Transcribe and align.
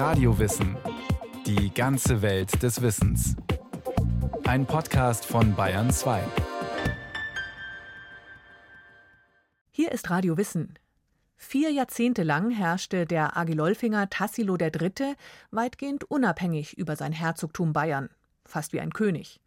Radiowissen. 0.00 0.78
Die 1.44 1.74
ganze 1.74 2.22
Welt 2.22 2.62
des 2.62 2.80
Wissens. 2.80 3.36
Ein 4.46 4.64
Podcast 4.64 5.26
von 5.26 5.54
Bayern 5.54 5.90
2. 5.90 6.22
Hier 9.70 9.92
ist 9.92 10.08
Radio 10.08 10.38
Wissen. 10.38 10.78
Vier 11.36 11.70
Jahrzehnte 11.70 12.22
lang 12.22 12.50
herrschte 12.50 13.04
der 13.04 13.36
Agilolfinger 13.36 14.08
Tassilo 14.08 14.56
III. 14.56 15.16
weitgehend 15.50 16.04
unabhängig 16.04 16.78
über 16.78 16.96
sein 16.96 17.12
Herzogtum 17.12 17.74
Bayern, 17.74 18.08
fast 18.46 18.72
wie 18.72 18.80
ein 18.80 18.94
König. 18.94 19.38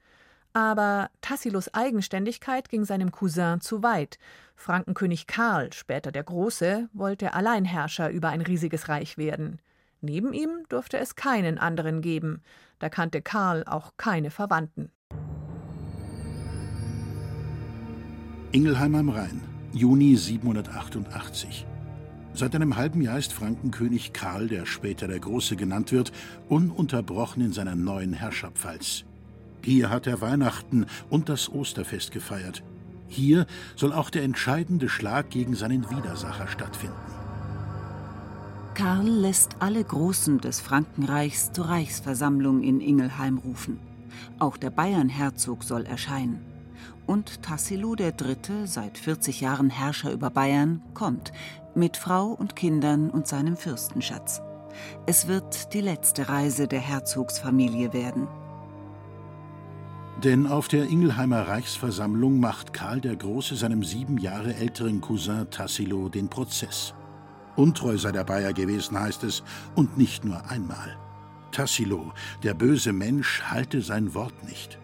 Aber 0.54 1.10
Tassilos 1.22 1.74
Eigenständigkeit 1.74 2.70
ging 2.70 2.86
seinem 2.86 3.12
Cousin 3.12 3.60
zu 3.60 3.82
weit. 3.82 4.20
Frankenkönig 4.56 5.26
Karl, 5.26 5.74
später 5.74 6.12
der 6.12 6.24
Große, 6.24 6.90
wollte 6.94 7.34
Alleinherrscher 7.34 8.12
über 8.12 8.30
ein 8.30 8.42
riesiges 8.42 8.88
Reich 8.88 9.18
werden. 9.18 9.60
Neben 10.06 10.34
ihm 10.34 10.66
durfte 10.68 10.98
es 10.98 11.16
keinen 11.16 11.58
anderen 11.58 12.02
geben. 12.02 12.42
Da 12.80 12.90
kannte 12.90 13.22
Karl 13.22 13.64
auch 13.64 13.94
keine 13.96 14.32
Verwandten. 14.32 14.92
Ingelheim 18.52 18.96
am 18.96 19.08
Rhein, 19.08 19.40
Juni 19.72 20.18
788. 20.18 21.66
Seit 22.34 22.54
einem 22.54 22.76
halben 22.76 23.02
Jahr 23.02 23.18
ist 23.18 23.32
Frankenkönig 23.32 24.12
Karl, 24.12 24.50
der 24.50 24.66
später 24.66 25.08
der 25.08 25.22
Große 25.22 25.56
genannt 25.56 25.94
wird, 25.94 26.12
ununterbrochen 26.50 27.42
in 27.42 27.54
seiner 27.54 27.76
neuen 27.76 28.12
Herrscherpfalz. 28.12 29.06
Hier 29.64 29.90
hat 29.90 30.06
er 30.06 30.20
Weihnachten 30.20 30.86
und 31.10 31.30
das 31.30 31.50
Osterfest 31.50 32.12
gefeiert. 32.12 32.62
Hier 33.08 33.46
soll 33.78 33.94
auch 33.94 34.10
der 34.10 34.24
entscheidende 34.24 34.90
Schlag 34.90 35.30
gegen 35.30 35.56
seinen 35.56 35.90
Widersacher 35.90 36.50
stattfinden. 36.50 37.13
Karl 38.76 39.08
lässt 39.08 39.58
alle 39.60 39.84
Großen 39.84 40.40
des 40.40 40.60
Frankenreichs 40.60 41.52
zur 41.52 41.66
Reichsversammlung 41.66 42.64
in 42.64 42.82
Ingelheim 42.82 43.38
rufen. 43.38 43.80
Auch 44.40 44.58
der 44.58 44.72
Bayernherzog 44.72 45.64
soll 45.64 45.86
erscheinen. 45.86 46.42
Und 47.06 47.44
Tassilo 47.44 47.96
III., 47.96 48.66
seit 48.66 48.98
40 48.98 49.42
Jahren 49.42 49.70
Herrscher 49.70 50.12
über 50.12 50.32
Bayern, 50.32 50.82
kommt 50.96 51.32
mit 51.76 51.98
Frau 51.98 52.28
und 52.28 52.56
Kindern 52.56 53.12
und 53.12 53.28
seinem 53.28 53.58
Fürstenschatz. 53.58 54.42
Es 55.06 55.28
wird 55.28 55.74
die 55.74 55.82
letzte 55.82 56.30
Reise 56.30 56.68
der 56.68 56.80
Herzogsfamilie 56.80 57.94
werden. 57.94 58.28
Denn 60.24 60.48
auf 60.48 60.68
der 60.68 60.86
Ingelheimer 60.86 61.48
Reichsversammlung 61.48 62.40
macht 62.40 62.74
Karl 62.74 63.02
der 63.02 63.18
Große 63.18 63.56
seinem 63.56 63.84
sieben 63.84 64.18
Jahre 64.18 64.56
älteren 64.56 65.00
Cousin 65.00 65.50
Tassilo 65.52 66.10
den 66.10 66.28
Prozess. 66.28 66.96
Untreu 67.56 67.98
sei 67.98 68.12
der 68.12 68.24
Bayer 68.24 68.54
gewesen, 68.54 69.00
heißt 69.00 69.24
es, 69.24 69.44
und 69.76 69.98
nicht 69.98 70.26
nur 70.26 70.50
einmal. 70.50 70.98
Tassilo, 71.52 72.12
der 72.42 72.54
böse 72.54 72.94
Mensch, 72.94 73.44
halte 73.44 73.82
sein 73.82 74.14
Wort 74.14 74.44
nicht. 74.44 74.80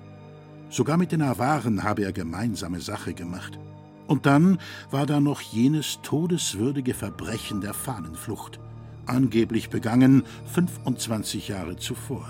Sogar 0.70 0.98
mit 0.98 1.12
den 1.12 1.24
Awaren 1.24 1.84
habe 1.84 2.04
er 2.04 2.14
gemeinsame 2.14 2.80
Sache 2.80 3.14
gemacht. 3.14 3.60
Und 4.06 4.26
dann 4.26 4.60
war 4.92 5.06
da 5.06 5.20
noch 5.20 5.42
jenes 5.42 6.00
todeswürdige 6.04 6.94
Verbrechen 6.94 7.62
der 7.62 7.74
Fahnenflucht, 7.74 8.60
angeblich 9.06 9.70
begangen 9.70 10.24
25 10.54 11.48
Jahre 11.48 11.78
zuvor. 11.78 12.28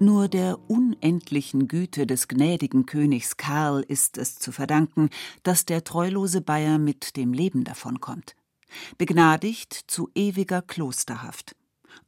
Nur 0.00 0.28
der 0.28 0.58
unendlichen 0.68 1.68
Güte 1.68 2.06
des 2.06 2.26
gnädigen 2.26 2.84
Königs 2.84 3.36
Karl 3.36 3.84
ist 3.86 4.18
es 4.18 4.38
zu 4.38 4.50
verdanken, 4.50 5.08
dass 5.44 5.66
der 5.66 5.84
treulose 5.84 6.40
Bayer 6.40 6.78
mit 6.78 7.16
dem 7.16 7.32
Leben 7.32 7.62
davonkommt. 7.62 8.34
Begnadigt 8.98 9.84
zu 9.86 10.10
ewiger 10.14 10.62
Klosterhaft. 10.62 11.56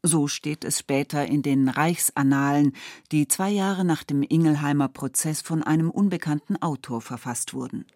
So 0.02 0.28
steht 0.28 0.64
es 0.64 0.78
später 0.80 1.26
in 1.26 1.42
den 1.42 1.68
Reichsannalen, 1.68 2.72
die 3.12 3.28
zwei 3.28 3.50
Jahre 3.50 3.84
nach 3.84 4.04
dem 4.04 4.22
Ingelheimer 4.22 4.88
Prozess 4.88 5.42
von 5.42 5.62
einem 5.62 5.90
unbekannten 5.90 6.56
Autor 6.56 7.00
verfasst 7.00 7.54
wurden. 7.54 7.86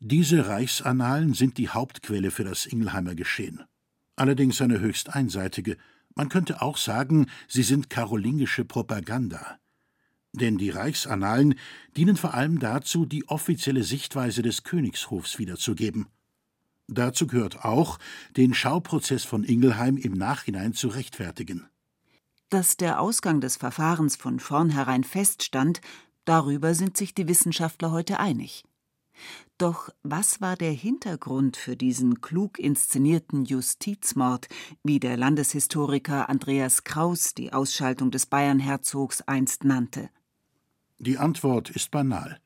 Diese 0.00 0.46
Reichsannalen 0.46 1.34
sind 1.34 1.58
die 1.58 1.68
Hauptquelle 1.68 2.30
für 2.30 2.44
das 2.44 2.66
Ingelheimer 2.66 3.14
Geschehen. 3.14 3.64
Allerdings 4.16 4.60
eine 4.60 4.80
höchst 4.80 5.14
einseitige, 5.14 5.76
man 6.14 6.28
könnte 6.28 6.62
auch 6.62 6.76
sagen, 6.76 7.26
sie 7.46 7.62
sind 7.62 7.90
karolingische 7.90 8.64
Propaganda. 8.64 9.58
Denn 10.32 10.58
die 10.58 10.70
Reichsannalen 10.70 11.54
dienen 11.96 12.16
vor 12.16 12.34
allem 12.34 12.58
dazu, 12.58 13.06
die 13.06 13.28
offizielle 13.28 13.82
Sichtweise 13.82 14.42
des 14.42 14.64
Königshofs 14.64 15.38
wiederzugeben. 15.38 16.06
Dazu 16.88 17.26
gehört 17.26 17.64
auch, 17.64 17.98
den 18.36 18.54
Schauprozess 18.54 19.24
von 19.24 19.44
Ingelheim 19.44 19.98
im 19.98 20.14
Nachhinein 20.14 20.72
zu 20.72 20.88
rechtfertigen. 20.88 21.68
Dass 22.48 22.78
der 22.78 23.00
Ausgang 23.00 23.42
des 23.42 23.56
Verfahrens 23.56 24.16
von 24.16 24.40
vornherein 24.40 25.04
feststand, 25.04 25.82
darüber 26.24 26.74
sind 26.74 26.96
sich 26.96 27.14
die 27.14 27.28
Wissenschaftler 27.28 27.90
heute 27.90 28.18
einig. 28.18 28.64
Doch 29.58 29.90
was 30.02 30.40
war 30.40 30.56
der 30.56 30.70
Hintergrund 30.72 31.56
für 31.56 31.76
diesen 31.76 32.20
klug 32.20 32.58
inszenierten 32.58 33.44
Justizmord, 33.44 34.48
wie 34.82 35.00
der 35.00 35.16
Landeshistoriker 35.16 36.28
Andreas 36.28 36.84
Kraus 36.84 37.34
die 37.34 37.52
Ausschaltung 37.52 38.10
des 38.10 38.26
Bayernherzogs 38.26 39.22
einst 39.22 39.64
nannte? 39.64 40.08
Die 40.98 41.18
Antwort 41.18 41.68
ist 41.70 41.90
banal. 41.90 42.40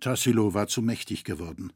Tassilo 0.00 0.52
war 0.52 0.66
zu 0.66 0.82
mächtig 0.82 1.24
geworden. 1.24 1.72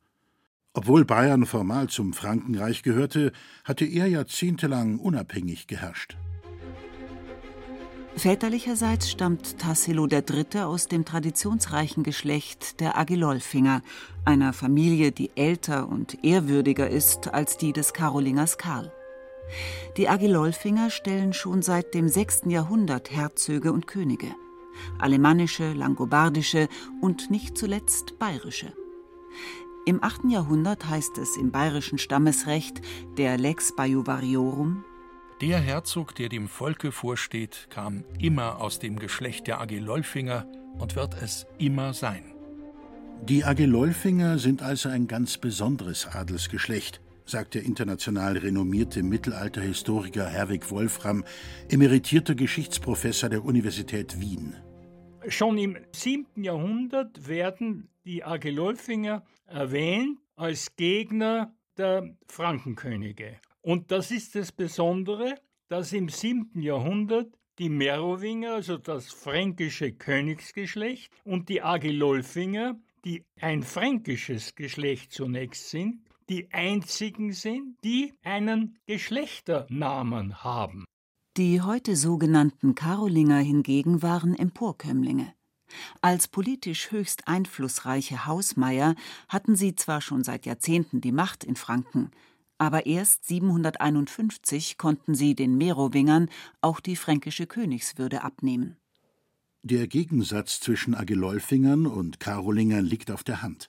Obwohl 0.77 1.07
Bayern 1.07 1.47
formal 1.47 1.89
zum 1.89 2.13
Frankenreich 2.13 2.83
gehörte, 2.83 3.33
hatte 3.65 3.87
er 3.87 4.09
jahrzehntelang 4.09 4.99
unabhängig 4.99 5.67
geherrscht. 5.69 6.19
Väterlicherseits 8.15 9.11
stammt 9.11 9.59
Tassilo 9.59 10.07
III. 10.07 10.61
aus 10.65 10.87
dem 10.87 11.07
traditionsreichen 11.07 12.03
Geschlecht 12.03 12.81
der 12.81 12.99
Agilolfinger, 12.99 13.81
einer 14.27 14.53
Familie, 14.53 15.13
die 15.13 15.31
älter 15.35 15.89
und 15.89 16.23
ehrwürdiger 16.23 16.91
ist 16.91 17.33
als 17.33 17.57
die 17.57 17.73
des 17.73 17.95
Karolingers 17.95 18.59
Karl. 18.59 18.93
Die 19.97 20.11
Agilolfinger 20.11 20.91
stellen 20.91 21.33
schon 21.33 21.63
seit 21.63 21.95
dem 21.95 22.07
6. 22.07 22.43
Jahrhundert 22.49 23.11
Herzöge 23.11 23.73
und 23.73 23.87
Könige. 23.87 24.29
Alemannische, 24.99 25.73
langobardische 25.73 26.69
und 27.01 27.31
nicht 27.31 27.57
zuletzt 27.57 28.19
bayerische. 28.19 28.75
Im 29.89 30.03
8. 30.03 30.23
Jahrhundert 30.29 30.91
heißt 30.91 31.17
es 31.19 31.37
im 31.37 31.53
bayerischen 31.53 31.99
Stammesrecht 31.99 32.81
der 33.17 33.39
Lex 33.39 33.75
Bajuvariorum 33.77 34.85
der 35.43 35.59
Herzog, 35.59 36.15
der 36.15 36.31
dem 36.31 36.49
Volke 36.49 36.91
vorsteht, 36.93 37.69
kam 37.69 38.05
immer 38.19 38.59
aus 38.59 38.79
dem 38.79 38.99
Geschlecht 38.99 39.47
der 39.47 39.61
Agilolfinger 39.61 40.47
und 40.79 40.97
wird 40.97 41.15
es 41.23 41.47
immer 41.59 41.93
sein. 41.93 42.25
Die 43.29 43.45
Agilolfinger 43.45 44.39
sind 44.39 44.63
also 44.63 44.89
ein 44.89 45.07
ganz 45.07 45.37
besonderes 45.37 46.07
Adelsgeschlecht, 46.07 47.03
sagt 47.27 47.53
der 47.53 47.65
international 47.65 48.39
renommierte 48.39 49.03
Mittelalterhistoriker 49.03 50.27
Herwig 50.27 50.71
Wolfram, 50.71 51.23
emeritierter 51.69 52.35
Geschichtsprofessor 52.35 53.29
der 53.29 53.45
Universität 53.45 54.19
Wien. 54.19 54.57
Schon 55.29 55.59
im 55.59 55.77
7. 55.93 56.45
Jahrhundert 56.45 57.27
werden 57.27 57.89
die 58.05 58.23
Agilolfinger 58.23 59.25
erwähnt 59.47 60.21
als 60.37 60.77
Gegner 60.77 61.53
der 61.77 62.17
Frankenkönige. 62.29 63.41
Und 63.61 63.91
das 63.91 64.13
ist 64.13 64.37
das 64.37 64.53
Besondere, 64.53 65.35
dass 65.69 65.93
im 65.93 66.09
7. 66.09 66.61
Jahrhundert 66.61 67.35
die 67.59 67.69
Merowinger, 67.69 68.55
also 68.55 68.77
das 68.77 69.13
fränkische 69.13 69.93
Königsgeschlecht, 69.93 71.13
und 71.25 71.49
die 71.49 71.61
Agilolfinger, 71.61 72.79
die 73.05 73.25
ein 73.41 73.65
fränkisches 73.65 74.55
Geschlecht 74.55 75.13
zunächst 75.13 75.71
sind, 75.71 76.05
die 76.29 76.53
einzigen 76.53 77.33
sind, 77.33 77.77
die 77.83 78.15
einen 78.23 78.79
Geschlechternamen 78.87 80.45
haben. 80.45 80.85
Die 81.37 81.61
heute 81.61 81.97
sogenannten 81.97 82.75
Karolinger 82.75 83.37
hingegen 83.41 84.01
waren 84.01 84.35
Emporkömmlinge. 84.35 85.35
Als 86.01 86.29
politisch 86.29 86.91
höchst 86.91 87.29
einflussreiche 87.29 88.25
Hausmeier 88.25 88.95
hatten 89.29 89.55
sie 89.55 89.75
zwar 89.75 90.01
schon 90.01 90.25
seit 90.25 90.47
Jahrzehnten 90.47 91.03
die 91.03 91.13
Macht 91.13 91.45
in 91.45 91.57
Franken, 91.57 92.11
aber 92.57 92.87
erst 92.87 93.27
751 93.27 94.79
konnten 94.79 95.15
sie 95.15 95.35
den 95.35 95.59
Merowingern 95.59 96.31
auch 96.63 96.81
die 96.81 96.97
fränkische 96.97 97.47
Königswürde 97.47 98.25
abnehmen. 98.25 98.79
Der 99.63 99.89
Gegensatz 99.89 100.61
zwischen 100.61 100.95
Agilolfingern 100.95 101.87
und 101.87 102.19
Karolingern 102.19 102.87
liegt 102.87 103.11
auf 103.11 103.25
der 103.25 103.43
Hand. 103.43 103.69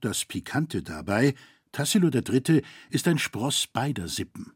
Das 0.00 0.24
Pikante 0.24 0.82
dabei, 0.82 1.34
Tassilo 1.70 2.08
III. 2.08 2.62
ist 2.88 3.06
ein 3.08 3.18
Spross 3.18 3.66
beider 3.66 4.08
Sippen. 4.08 4.54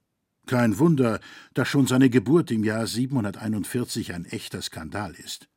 Kein 0.48 0.78
Wunder, 0.78 1.20
dass 1.54 1.68
schon 1.68 1.86
seine 1.86 2.10
Geburt 2.10 2.50
im 2.50 2.64
Jahr 2.64 2.86
741 2.86 4.12
ein 4.14 4.24
echter 4.24 4.60
Skandal 4.62 5.14
ist. 5.14 5.48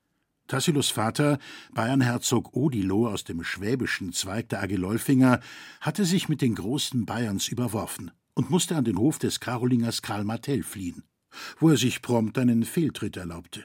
Tassilos 0.47 0.89
Vater, 0.89 1.39
Bayernherzog 1.73 2.55
Odilo 2.55 3.07
aus 3.07 3.23
dem 3.23 3.43
schwäbischen 3.43 4.13
Zweig 4.13 4.49
der 4.49 4.61
Agilolfinger, 4.61 5.39
hatte 5.79 6.05
sich 6.05 6.29
mit 6.29 6.41
den 6.41 6.55
Großen 6.55 7.05
Bayerns 7.05 7.47
überworfen 7.47 8.11
und 8.35 8.49
musste 8.51 8.75
an 8.75 8.83
den 8.83 8.97
Hof 8.97 9.17
des 9.17 9.39
Karolingers 9.39 10.03
Karl 10.03 10.25
Martell 10.25 10.61
fliehen. 10.61 11.03
wo 11.59 11.69
er 11.69 11.77
sich 11.77 12.01
prompt 12.01 12.37
einen 12.37 12.63
Fehltritt 12.63 13.17
erlaubte. 13.17 13.63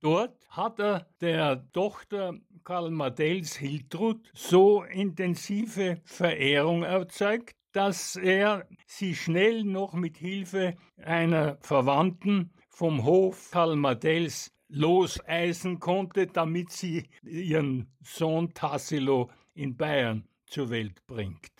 Dort 0.00 0.46
hat 0.50 0.78
er 0.78 1.06
der 1.20 1.70
Tochter 1.72 2.34
Karl 2.64 2.90
Martells 2.90 3.56
Hiltrud 3.56 4.30
so 4.34 4.82
intensive 4.82 6.00
Verehrung 6.04 6.82
erzeugt, 6.82 7.55
dass 7.76 8.16
er 8.16 8.66
sie 8.86 9.14
schnell 9.14 9.62
noch 9.62 9.92
mit 9.92 10.16
Hilfe 10.16 10.76
einer 10.96 11.58
Verwandten 11.60 12.50
vom 12.70 13.04
Hof 13.04 13.50
Karl 13.50 13.76
Martells 13.76 14.50
loseisen 14.68 15.78
konnte, 15.78 16.26
damit 16.26 16.72
sie 16.72 17.10
ihren 17.22 17.88
Sohn 18.02 18.54
Tassilo 18.54 19.30
in 19.52 19.76
Bayern 19.76 20.24
zur 20.46 20.70
Welt 20.70 21.06
bringt. 21.06 21.50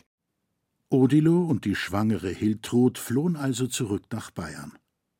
Odilo 0.88 1.44
und 1.44 1.66
die 1.66 1.74
schwangere 1.74 2.30
Hiltrud 2.30 2.96
flohen 2.96 3.36
also 3.36 3.66
zurück 3.66 4.04
nach 4.10 4.30
Bayern. 4.30 4.72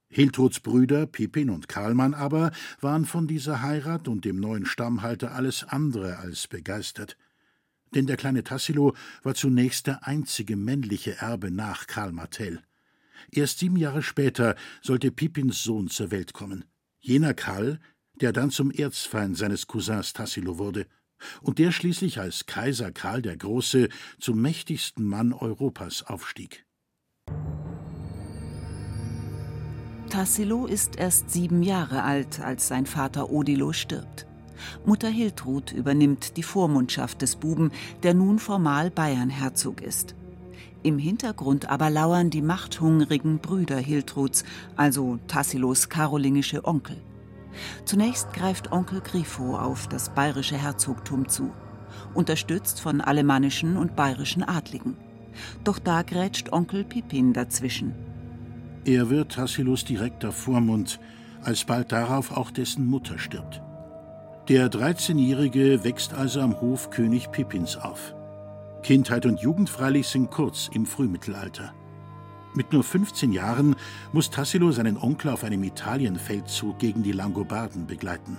Hiltruds 0.09 0.61
Brüder 0.61 1.05
Pippin 1.05 1.51
und 1.51 1.69
Karlmann 1.69 2.15
aber 2.15 2.53
waren 2.81 3.05
von 3.05 3.27
dieser 3.27 3.61
Heirat 3.61 4.09
und 4.09 4.25
dem 4.25 4.41
neuen 4.41 4.65
Stammhalter 4.65 5.33
alles 5.33 5.63
andere 5.63 6.17
als 6.17 6.49
begeistert. 6.49 7.19
Denn 7.95 8.07
der 8.07 8.17
kleine 8.17 8.45
Tassilo 8.45 8.95
war 9.23 9.35
zunächst 9.35 9.87
der 9.87 10.07
einzige 10.07 10.57
männliche 10.57 11.17
Erbe 11.19 11.51
nach 11.51 11.87
Karl 11.87 12.13
Martell. 12.13 12.61
Erst 13.31 13.59
sieben 13.59 13.77
Jahre 13.77 14.03
später 14.03 14.57
sollte 14.83 15.11
Pippins 15.11 15.63
Sohn 15.63 15.89
zur 15.89 16.11
Welt 16.11 16.33
kommen. 16.33 16.65
Jener 17.01 17.35
Karl, 17.35 17.81
der 18.21 18.33
dann 18.33 18.51
zum 18.51 18.71
Erzfeind 18.71 19.37
seines 19.37 19.67
Cousins 19.67 20.13
Tassilo 20.13 20.59
wurde 20.59 20.87
und 21.41 21.59
der 21.59 21.73
schließlich 21.73 22.21
als 22.21 22.47
Kaiser 22.47 22.93
Karl 22.93 23.23
der 23.23 23.37
Große 23.37 23.89
zum 24.21 24.41
mächtigsten 24.41 25.05
Mann 25.05 25.33
Europas 25.33 26.03
aufstieg. 26.03 26.65
Tassilo 30.11 30.67
ist 30.67 30.97
erst 30.97 31.31
sieben 31.31 31.63
Jahre 31.63 32.03
alt, 32.03 32.41
als 32.41 32.69
sein 32.69 32.87
Vater 32.87 33.31
Odilo 33.31 33.73
stirbt. 33.73 34.27
Mutter 34.85 35.09
Hiltrud 35.09 35.73
übernimmt 35.73 36.37
die 36.37 36.43
Vormundschaft 36.43 37.23
des 37.23 37.37
Buben, 37.37 37.71
der 38.03 38.15
nun 38.15 38.39
formal 38.39 38.91
Bayernherzog 38.91 39.81
ist. 39.81 40.15
Im 40.83 40.99
Hintergrund 40.99 41.69
aber 41.69 41.91
lauern 41.91 42.31
die 42.31 42.43
machthungrigen 42.43 43.39
Brüder 43.39 43.79
Hiltruds, 43.79 44.45
also 44.77 45.19
Tassilos 45.27 45.89
karolingische 45.89 46.65
Onkel. 46.65 46.97
Zunächst 47.85 48.33
greift 48.33 48.71
Onkel 48.71 49.01
Grifo 49.01 49.57
auf 49.57 49.89
das 49.89 50.11
bayerische 50.11 50.57
Herzogtum 50.57 51.29
zu, 51.29 51.51
unterstützt 52.15 52.81
von 52.81 53.01
alemannischen 53.01 53.77
und 53.77 53.97
bayerischen 53.97 54.43
Adligen. 54.43 54.97
Doch 55.65 55.79
da 55.79 56.03
grätscht 56.03 56.53
Onkel 56.53 56.85
Pippin 56.85 57.33
dazwischen. 57.33 57.95
Er 58.85 59.11
wird 59.11 59.33
Tassilos 59.33 59.85
direkter 59.85 60.31
Vormund, 60.31 61.01
als 61.43 61.65
bald 61.65 61.91
darauf 61.91 62.31
auch 62.31 62.51
dessen 62.51 62.87
Mutter 62.87 63.19
stirbt. 63.19 63.61
Der 64.49 64.71
13-Jährige 64.71 65.83
wächst 65.83 66.15
also 66.15 66.41
am 66.41 66.61
Hof 66.61 66.91
König 66.91 67.33
Pippins 67.33 67.77
auf. 67.77 68.15
Kindheit 68.85 69.27
und 69.27 69.41
Jugend 69.41 69.69
freilich 69.69 70.07
sind 70.07 70.31
kurz 70.31 70.71
im 70.73 70.87
Frühmittelalter. 70.87 71.75
Mit 72.55 72.73
nur 72.73 72.85
15 72.85 73.33
Jahren 73.33 73.75
muss 74.13 74.31
Tassilo 74.31 74.71
seinen 74.71 74.99
Onkel 74.99 75.33
auf 75.33 75.43
einem 75.43 75.65
Italienfeldzug 75.65 76.79
gegen 76.79 77.03
die 77.03 77.11
Langobarden 77.11 77.89
begleiten. 77.89 78.39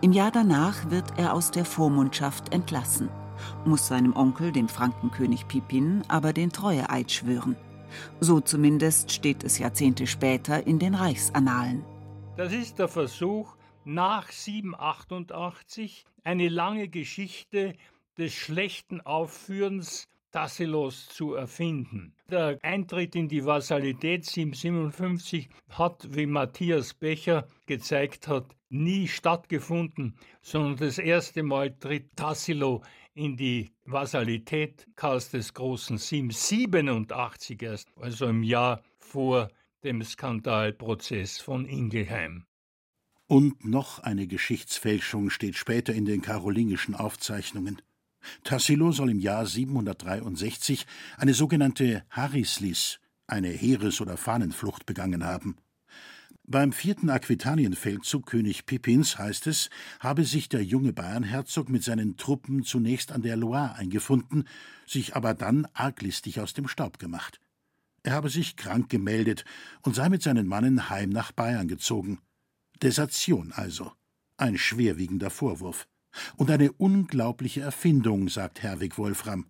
Im 0.00 0.12
Jahr 0.12 0.30
danach 0.30 0.90
wird 0.90 1.18
er 1.18 1.34
aus 1.34 1.50
der 1.50 1.66
Vormundschaft 1.66 2.50
entlassen, 2.54 3.10
muss 3.66 3.88
seinem 3.88 4.16
Onkel, 4.16 4.50
dem 4.50 4.70
Frankenkönig 4.70 5.46
Pippin, 5.46 6.04
aber 6.08 6.32
den 6.32 6.52
Treueeid 6.52 7.12
schwören. 7.12 7.56
So 8.20 8.40
zumindest 8.40 9.12
steht 9.12 9.44
es 9.44 9.58
Jahrzehnte 9.58 10.06
später 10.06 10.66
in 10.66 10.78
den 10.78 10.94
Reichsannalen. 10.94 11.84
Das 12.38 12.50
ist 12.50 12.78
der 12.78 12.88
Versuch, 12.88 13.54
nach 13.84 14.30
788 14.30 16.04
eine 16.24 16.48
lange 16.48 16.88
Geschichte 16.88 17.74
des 18.18 18.32
schlechten 18.34 19.00
Aufführens 19.00 20.08
Tassilos 20.32 21.08
zu 21.08 21.34
erfinden. 21.34 22.14
Der 22.30 22.58
Eintritt 22.62 23.14
in 23.14 23.28
die 23.28 23.44
Vasalität 23.44 24.24
757 24.24 25.50
hat, 25.68 26.08
wie 26.16 26.24
Matthias 26.26 26.94
Becher 26.94 27.46
gezeigt 27.66 28.28
hat, 28.28 28.56
nie 28.70 29.08
stattgefunden, 29.08 30.16
sondern 30.40 30.76
das 30.76 30.98
erste 30.98 31.42
Mal 31.42 31.76
tritt 31.78 32.16
Tassilo 32.16 32.82
in 33.12 33.36
die 33.36 33.72
Vasalität 33.84 34.88
Karls 34.96 35.30
des 35.30 35.52
Großen 35.52 35.98
787 35.98 37.60
erst, 37.62 37.88
also 38.00 38.26
im 38.26 38.42
Jahr 38.42 38.82
vor 38.98 39.50
dem 39.84 40.02
Skandalprozess 40.02 41.40
von 41.40 41.66
Ingelheim. 41.66 42.46
Und 43.32 43.64
noch 43.64 43.98
eine 44.00 44.26
Geschichtsfälschung 44.26 45.30
steht 45.30 45.56
später 45.56 45.94
in 45.94 46.04
den 46.04 46.20
karolingischen 46.20 46.94
Aufzeichnungen. 46.94 47.80
Tassilo 48.44 48.92
soll 48.92 49.08
im 49.08 49.20
Jahr 49.20 49.46
763 49.46 50.86
eine 51.16 51.32
sogenannte 51.32 52.04
Harislis, 52.10 53.00
eine 53.26 53.48
Heeres- 53.48 54.02
oder 54.02 54.18
Fahnenflucht 54.18 54.84
begangen 54.84 55.24
haben. 55.24 55.56
Beim 56.44 56.72
vierten 56.72 57.08
Aquitanienfeldzug 57.08 58.26
König 58.26 58.66
Pippins 58.66 59.16
heißt 59.16 59.46
es, 59.46 59.70
habe 59.98 60.26
sich 60.26 60.50
der 60.50 60.62
junge 60.62 60.92
Bayernherzog 60.92 61.70
mit 61.70 61.82
seinen 61.82 62.18
Truppen 62.18 62.64
zunächst 62.64 63.12
an 63.12 63.22
der 63.22 63.36
Loire 63.36 63.76
eingefunden, 63.76 64.46
sich 64.86 65.16
aber 65.16 65.32
dann 65.32 65.66
arglistig 65.72 66.38
aus 66.38 66.52
dem 66.52 66.68
Staub 66.68 66.98
gemacht. 66.98 67.40
Er 68.02 68.12
habe 68.12 68.28
sich 68.28 68.56
krank 68.56 68.90
gemeldet 68.90 69.46
und 69.80 69.94
sei 69.96 70.10
mit 70.10 70.22
seinen 70.22 70.46
Mannen 70.46 70.90
heim 70.90 71.08
nach 71.08 71.32
Bayern 71.32 71.66
gezogen. 71.66 72.18
Desertion 72.82 73.52
also. 73.54 73.92
Ein 74.36 74.58
schwerwiegender 74.58 75.30
Vorwurf. 75.30 75.86
Und 76.36 76.50
eine 76.50 76.72
unglaubliche 76.72 77.60
Erfindung, 77.60 78.28
sagt 78.28 78.62
Herwig 78.62 78.98
Wolfram. 78.98 79.46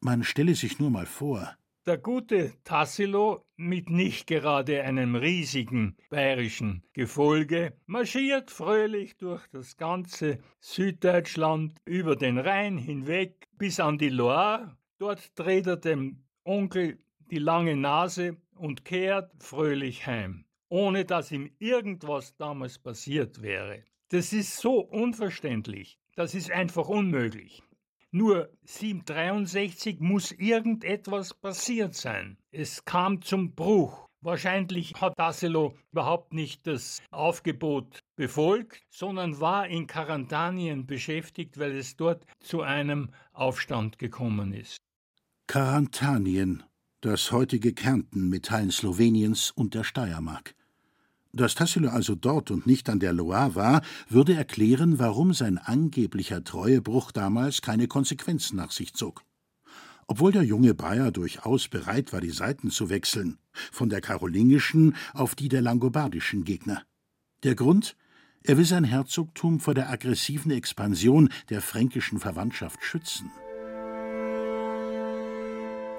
Man 0.00 0.24
stelle 0.24 0.54
sich 0.54 0.78
nur 0.78 0.90
mal 0.90 1.06
vor, 1.06 1.56
der 1.86 1.98
gute 1.98 2.52
Tassilo 2.64 3.46
mit 3.56 3.90
nicht 3.90 4.26
gerade 4.26 4.82
einem 4.82 5.14
riesigen 5.14 5.96
bayerischen 6.10 6.82
Gefolge 6.92 7.74
marschiert 7.86 8.50
fröhlich 8.50 9.16
durch 9.18 9.46
das 9.52 9.76
ganze 9.76 10.40
Süddeutschland 10.58 11.78
über 11.84 12.16
den 12.16 12.38
Rhein 12.38 12.76
hinweg 12.76 13.46
bis 13.52 13.78
an 13.78 13.98
die 13.98 14.08
Loire. 14.08 14.76
Dort 14.98 15.30
dreht 15.38 15.68
er 15.68 15.76
dem 15.76 16.24
Onkel 16.42 16.98
die 17.30 17.38
lange 17.38 17.76
Nase 17.76 18.36
und 18.56 18.84
kehrt 18.84 19.30
fröhlich 19.38 20.08
heim, 20.08 20.44
ohne 20.68 21.04
dass 21.04 21.32
ihm 21.32 21.50
irgendwas 21.58 22.36
damals 22.36 22.78
passiert 22.78 23.42
wäre. 23.42 23.84
Das 24.08 24.32
ist 24.32 24.56
so 24.58 24.80
unverständlich. 24.80 25.98
Das 26.14 26.34
ist 26.34 26.50
einfach 26.50 26.88
unmöglich. 26.88 27.62
Nur 28.10 28.48
763 28.64 30.00
muss 30.00 30.32
irgendetwas 30.32 31.34
passiert 31.34 31.94
sein. 31.94 32.38
Es 32.50 32.84
kam 32.84 33.20
zum 33.20 33.54
Bruch. 33.54 34.06
Wahrscheinlich 34.22 34.94
hat 34.94 35.16
Tassilo 35.16 35.76
überhaupt 35.92 36.32
nicht 36.32 36.66
das 36.66 37.00
Aufgebot 37.10 38.00
befolgt, 38.16 38.82
sondern 38.90 39.40
war 39.40 39.68
in 39.68 39.86
Karantanien 39.86 40.86
beschäftigt, 40.86 41.58
weil 41.58 41.76
es 41.76 41.96
dort 41.96 42.26
zu 42.40 42.62
einem 42.62 43.10
Aufstand 43.32 43.98
gekommen 43.98 44.52
ist. 44.52 44.78
Karantanien, 45.46 46.64
das 47.02 47.30
heutige 47.30 47.72
Kärnten 47.72 48.28
mit 48.28 48.46
Teilen 48.46 48.72
Sloweniens 48.72 49.52
und 49.52 49.74
der 49.74 49.84
Steiermark. 49.84 50.55
Dass 51.36 51.54
Tassilo 51.54 51.90
also 51.90 52.14
dort 52.14 52.50
und 52.50 52.66
nicht 52.66 52.88
an 52.88 52.98
der 52.98 53.12
Loire 53.12 53.54
war, 53.54 53.82
würde 54.08 54.32
erklären, 54.32 54.98
warum 54.98 55.34
sein 55.34 55.58
angeblicher 55.58 56.42
Treuebruch 56.42 57.12
damals 57.12 57.60
keine 57.60 57.88
Konsequenzen 57.88 58.56
nach 58.56 58.70
sich 58.70 58.94
zog. 58.94 59.22
Obwohl 60.06 60.32
der 60.32 60.44
junge 60.44 60.72
Bayer 60.72 61.12
durchaus 61.12 61.68
bereit 61.68 62.14
war, 62.14 62.22
die 62.22 62.30
Seiten 62.30 62.70
zu 62.70 62.88
wechseln, 62.88 63.36
von 63.70 63.90
der 63.90 64.00
karolingischen 64.00 64.96
auf 65.12 65.34
die 65.34 65.50
der 65.50 65.60
langobardischen 65.60 66.44
Gegner. 66.44 66.84
Der 67.42 67.54
Grund? 67.54 67.96
Er 68.42 68.56
will 68.56 68.64
sein 68.64 68.84
Herzogtum 68.84 69.60
vor 69.60 69.74
der 69.74 69.90
aggressiven 69.90 70.52
Expansion 70.52 71.28
der 71.50 71.60
fränkischen 71.60 72.18
Verwandtschaft 72.18 72.82
schützen. 72.82 73.30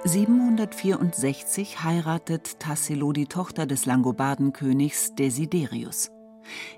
764 0.08 1.84
heiratet 1.84 2.60
Tassilo 2.60 3.12
die 3.12 3.26
Tochter 3.26 3.66
des 3.66 3.86
Langobardenkönigs 3.86 5.16
Desiderius. 5.16 6.12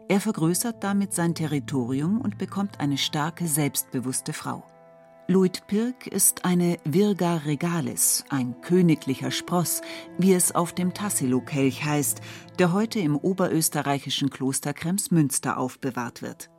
Er 0.08 0.20
vergrößert 0.20 0.84
damit 0.84 1.14
sein 1.14 1.36
Territorium 1.36 2.22
und 2.22 2.40
bekommt 2.40 2.80
eine 2.80 2.98
starke, 2.98 3.48
selbstbewusste 3.48 4.34
Frau. 4.34 4.64
Luitpirk 5.28 6.08
ist 6.08 6.44
eine 6.44 6.78
Virga 6.86 7.36
regalis, 7.46 8.26
ein 8.30 8.62
königlicher 8.62 9.30
Spross, 9.30 9.82
wie 10.18 10.34
es 10.34 10.56
auf 10.56 10.74
dem 10.74 10.96
Tassilo-Kelch 10.96 11.86
heißt, 11.86 12.22
der 12.58 12.74
heute 12.74 12.98
im 12.98 13.16
oberösterreichischen 13.16 14.32
Kloster 14.32 14.74
Kremsmünster 14.74 15.60
aufbewahrt 15.60 16.24
wird. 16.24 16.50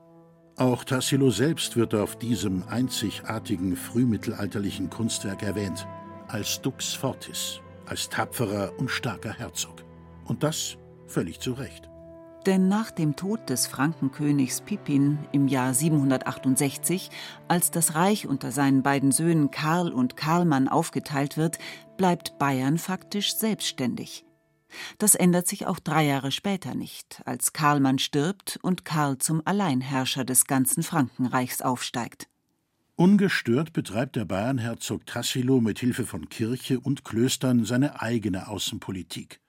Auch 0.56 0.84
Tassilo 0.84 1.30
selbst 1.30 1.76
wird 1.76 1.96
auf 1.96 2.16
diesem 2.16 2.62
einzigartigen 2.68 3.74
frühmittelalterlichen 3.74 4.88
Kunstwerk 4.88 5.42
erwähnt 5.42 5.88
als 6.32 6.60
Dux 6.60 6.94
Fortis, 6.94 7.60
als 7.86 8.08
tapferer 8.08 8.72
und 8.78 8.90
starker 8.90 9.32
Herzog. 9.32 9.84
Und 10.24 10.42
das 10.42 10.76
Völlig 11.10 11.40
zu 11.40 11.54
Recht. 11.54 11.90
Denn 12.46 12.68
nach 12.68 12.92
dem 12.92 13.16
Tod 13.16 13.50
des 13.50 13.66
Frankenkönigs 13.66 14.60
Pippin 14.60 15.18
im 15.32 15.48
Jahr 15.48 15.74
768, 15.74 17.10
als 17.48 17.72
das 17.72 17.96
Reich 17.96 18.28
unter 18.28 18.52
seinen 18.52 18.82
beiden 18.82 19.10
Söhnen 19.10 19.50
Karl 19.50 19.92
und 19.92 20.16
Karlmann 20.16 20.68
aufgeteilt 20.68 21.36
wird, 21.36 21.58
bleibt 21.96 22.38
Bayern 22.38 22.78
faktisch 22.78 23.36
selbstständig. 23.36 24.24
Das 24.98 25.16
ändert 25.16 25.48
sich 25.48 25.66
auch 25.66 25.80
drei 25.80 26.04
Jahre 26.04 26.30
später 26.30 26.76
nicht, 26.76 27.20
als 27.26 27.52
Karlmann 27.52 27.98
stirbt 27.98 28.60
und 28.62 28.84
Karl 28.84 29.18
zum 29.18 29.42
Alleinherrscher 29.44 30.24
des 30.24 30.46
ganzen 30.46 30.84
Frankenreichs 30.84 31.60
aufsteigt. 31.60 32.29
Ungestört 33.00 33.72
betreibt 33.72 34.16
der 34.16 34.26
Bayernherzog 34.26 35.06
Tassilo 35.06 35.62
mit 35.62 35.78
Hilfe 35.78 36.04
von 36.04 36.28
Kirche 36.28 36.78
und 36.78 37.02
Klöstern 37.02 37.64
seine 37.64 38.02
eigene 38.02 38.48
Außenpolitik. 38.48 39.40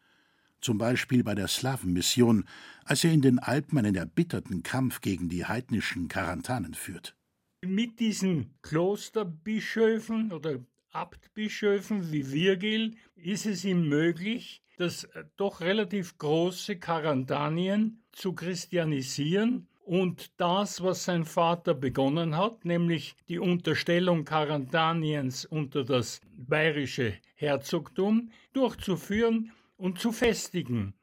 Zum 0.61 0.77
Beispiel 0.77 1.25
bei 1.25 1.35
der 1.35 1.49
Slawenmission, 1.49 2.45
als 2.85 3.03
er 3.03 3.11
in 3.11 3.21
den 3.21 3.39
Alpen 3.39 3.77
einen 3.77 3.95
erbitterten 3.95 4.63
Kampf 4.63 5.01
gegen 5.01 5.27
die 5.27 5.43
heidnischen 5.43 6.07
Karantanen 6.07 6.75
führt. 6.75 7.17
Mit 7.61 7.99
diesen 7.99 8.53
Klosterbischöfen 8.61 10.31
oder 10.31 10.59
Abtbischöfen 10.91 12.09
wie 12.09 12.31
Virgil 12.31 12.95
ist 13.17 13.45
es 13.45 13.65
ihm 13.65 13.89
möglich, 13.89 14.63
das 14.77 15.03
äh, 15.03 15.25
doch 15.35 15.59
relativ 15.59 16.17
große 16.17 16.79
Karantanien 16.79 18.01
zu 18.13 18.31
christianisieren 18.31 19.67
und 19.85 20.31
das, 20.39 20.83
was 20.83 21.03
sein 21.05 21.25
Vater 21.25 21.73
begonnen 21.73 22.37
hat, 22.37 22.65
nämlich 22.65 23.15
die 23.29 23.39
Unterstellung 23.39 24.25
Karantaniens 24.25 25.45
unter 25.45 25.83
das 25.83 26.21
bayerische 26.35 27.13
Herzogtum, 27.35 28.29
durchzuführen 28.53 29.51
und 29.77 29.99
zu 29.99 30.11
festigen. 30.11 30.93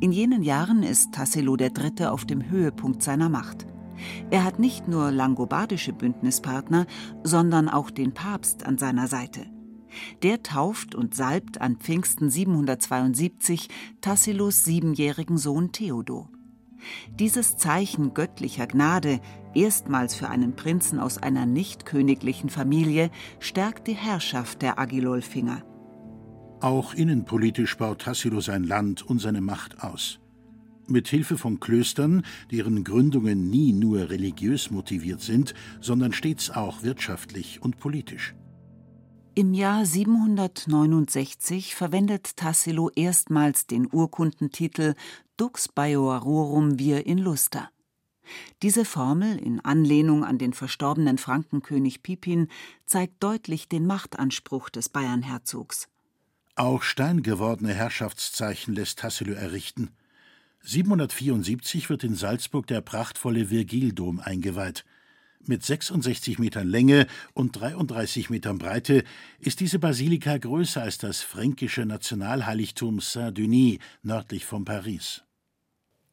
In 0.00 0.12
jenen 0.12 0.42
Jahren 0.42 0.82
ist 0.82 1.14
Tassilo 1.14 1.56
III. 1.56 2.06
auf 2.06 2.26
dem 2.26 2.50
Höhepunkt 2.50 3.02
seiner 3.02 3.30
Macht. 3.30 3.66
Er 4.30 4.44
hat 4.44 4.58
nicht 4.58 4.88
nur 4.88 5.10
langobardische 5.10 5.92
Bündnispartner, 5.92 6.86
sondern 7.22 7.68
auch 7.68 7.90
den 7.90 8.12
Papst 8.12 8.66
an 8.66 8.76
seiner 8.76 9.06
Seite. 9.06 9.53
Der 10.22 10.42
tauft 10.42 10.94
und 10.94 11.14
salbt 11.14 11.60
an 11.60 11.76
Pfingsten 11.76 12.30
772 12.30 13.68
Tassilos 14.00 14.64
siebenjährigen 14.64 15.38
Sohn 15.38 15.72
Theodor. 15.72 16.28
Dieses 17.18 17.56
Zeichen 17.56 18.14
göttlicher 18.14 18.66
Gnade, 18.66 19.20
erstmals 19.54 20.14
für 20.14 20.28
einen 20.28 20.54
Prinzen 20.56 20.98
aus 20.98 21.18
einer 21.18 21.46
nicht 21.46 21.86
königlichen 21.86 22.50
Familie, 22.50 23.10
stärkt 23.40 23.86
die 23.86 23.94
Herrschaft 23.94 24.62
der 24.62 24.78
Agilolfinger. 24.78 25.64
Auch 26.60 26.94
innenpolitisch 26.94 27.76
baut 27.76 28.02
Tassilo 28.02 28.40
sein 28.40 28.64
Land 28.64 29.02
und 29.02 29.18
seine 29.18 29.40
Macht 29.40 29.82
aus. 29.82 30.20
Mit 30.86 31.08
Hilfe 31.08 31.38
von 31.38 31.60
Klöstern, 31.60 32.24
deren 32.50 32.84
Gründungen 32.84 33.48
nie 33.48 33.72
nur 33.72 34.10
religiös 34.10 34.70
motiviert 34.70 35.22
sind, 35.22 35.54
sondern 35.80 36.12
stets 36.12 36.50
auch 36.50 36.82
wirtschaftlich 36.82 37.62
und 37.62 37.78
politisch. 37.78 38.34
Im 39.36 39.52
Jahr 39.52 39.84
769 39.84 41.74
verwendet 41.74 42.36
Tassilo 42.36 42.88
erstmals 42.94 43.66
den 43.66 43.88
Urkundentitel 43.90 44.94
Dux 45.36 45.66
Baioarorum 45.66 46.78
vir 46.78 47.04
in 47.04 47.18
Luster. 47.18 47.68
Diese 48.62 48.84
Formel, 48.84 49.36
in 49.36 49.58
Anlehnung 49.58 50.22
an 50.22 50.38
den 50.38 50.52
verstorbenen 50.52 51.18
Frankenkönig 51.18 52.04
Pipin, 52.04 52.46
zeigt 52.86 53.20
deutlich 53.24 53.68
den 53.68 53.86
Machtanspruch 53.86 54.70
des 54.70 54.88
Bayernherzogs. 54.88 55.88
Auch 56.54 56.84
steingewordene 56.84 57.74
Herrschaftszeichen 57.74 58.72
lässt 58.72 59.00
Tassilo 59.00 59.32
errichten. 59.32 59.90
774 60.62 61.90
wird 61.90 62.04
in 62.04 62.14
Salzburg 62.14 62.68
der 62.68 62.82
prachtvolle 62.82 63.50
Virgildom 63.50 64.20
eingeweiht. 64.20 64.84
Mit 65.46 65.62
66 65.62 66.38
Metern 66.38 66.68
Länge 66.68 67.06
und 67.34 67.52
33 67.60 68.30
Metern 68.30 68.56
Breite 68.56 69.04
ist 69.38 69.60
diese 69.60 69.78
Basilika 69.78 70.38
größer 70.38 70.80
als 70.80 70.96
das 70.96 71.20
fränkische 71.20 71.84
Nationalheiligtum 71.84 73.00
Saint-Denis 73.00 73.78
nördlich 74.02 74.46
von 74.46 74.64
Paris. 74.64 75.22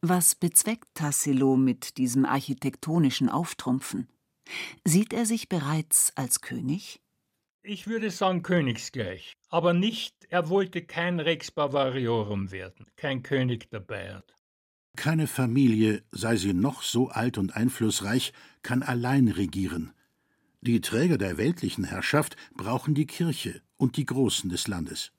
Was 0.02 0.36
bezweckt 0.36 0.88
Tassilo 0.96 1.56
mit 1.56 1.98
diesem 1.98 2.26
architektonischen 2.26 3.30
Auftrumpfen? 3.30 4.10
Sieht 4.84 5.14
er 5.14 5.26
sich 5.26 5.48
bereits 5.48 6.12
als 6.16 6.42
König? 6.42 7.00
Ich 7.64 7.88
würde 7.88 8.10
sagen 8.10 8.42
königsgleich, 8.42 9.38
aber 9.48 9.74
nicht, 9.74 10.26
er 10.30 10.50
wollte 10.50 10.82
kein 10.82 11.20
Rex 11.20 11.52
Bavariorum 11.52 12.52
werden, 12.52 12.88
kein 12.98 13.24
König 13.24 13.70
der 13.70 13.80
Bayern. 13.80 14.24
Keine 14.96 15.28
Familie, 15.28 16.04
sei 16.12 16.36
sie 16.36 16.54
noch 16.54 16.84
so 16.84 17.10
alt 17.10 17.38
und 17.38 17.56
einflussreich, 17.56 18.34
kann 18.62 18.84
allein 18.84 19.28
regieren. 19.28 19.94
Die 20.62 20.82
Träger 20.82 21.18
der 21.18 21.38
weltlichen 21.38 21.86
Herrschaft 21.86 22.36
brauchen 22.56 22.94
die 22.94 23.08
Kirche 23.08 23.62
und 23.78 23.98
die 23.98 24.06
Großen 24.06 24.50
des 24.50 24.68
Landes. 24.68 25.12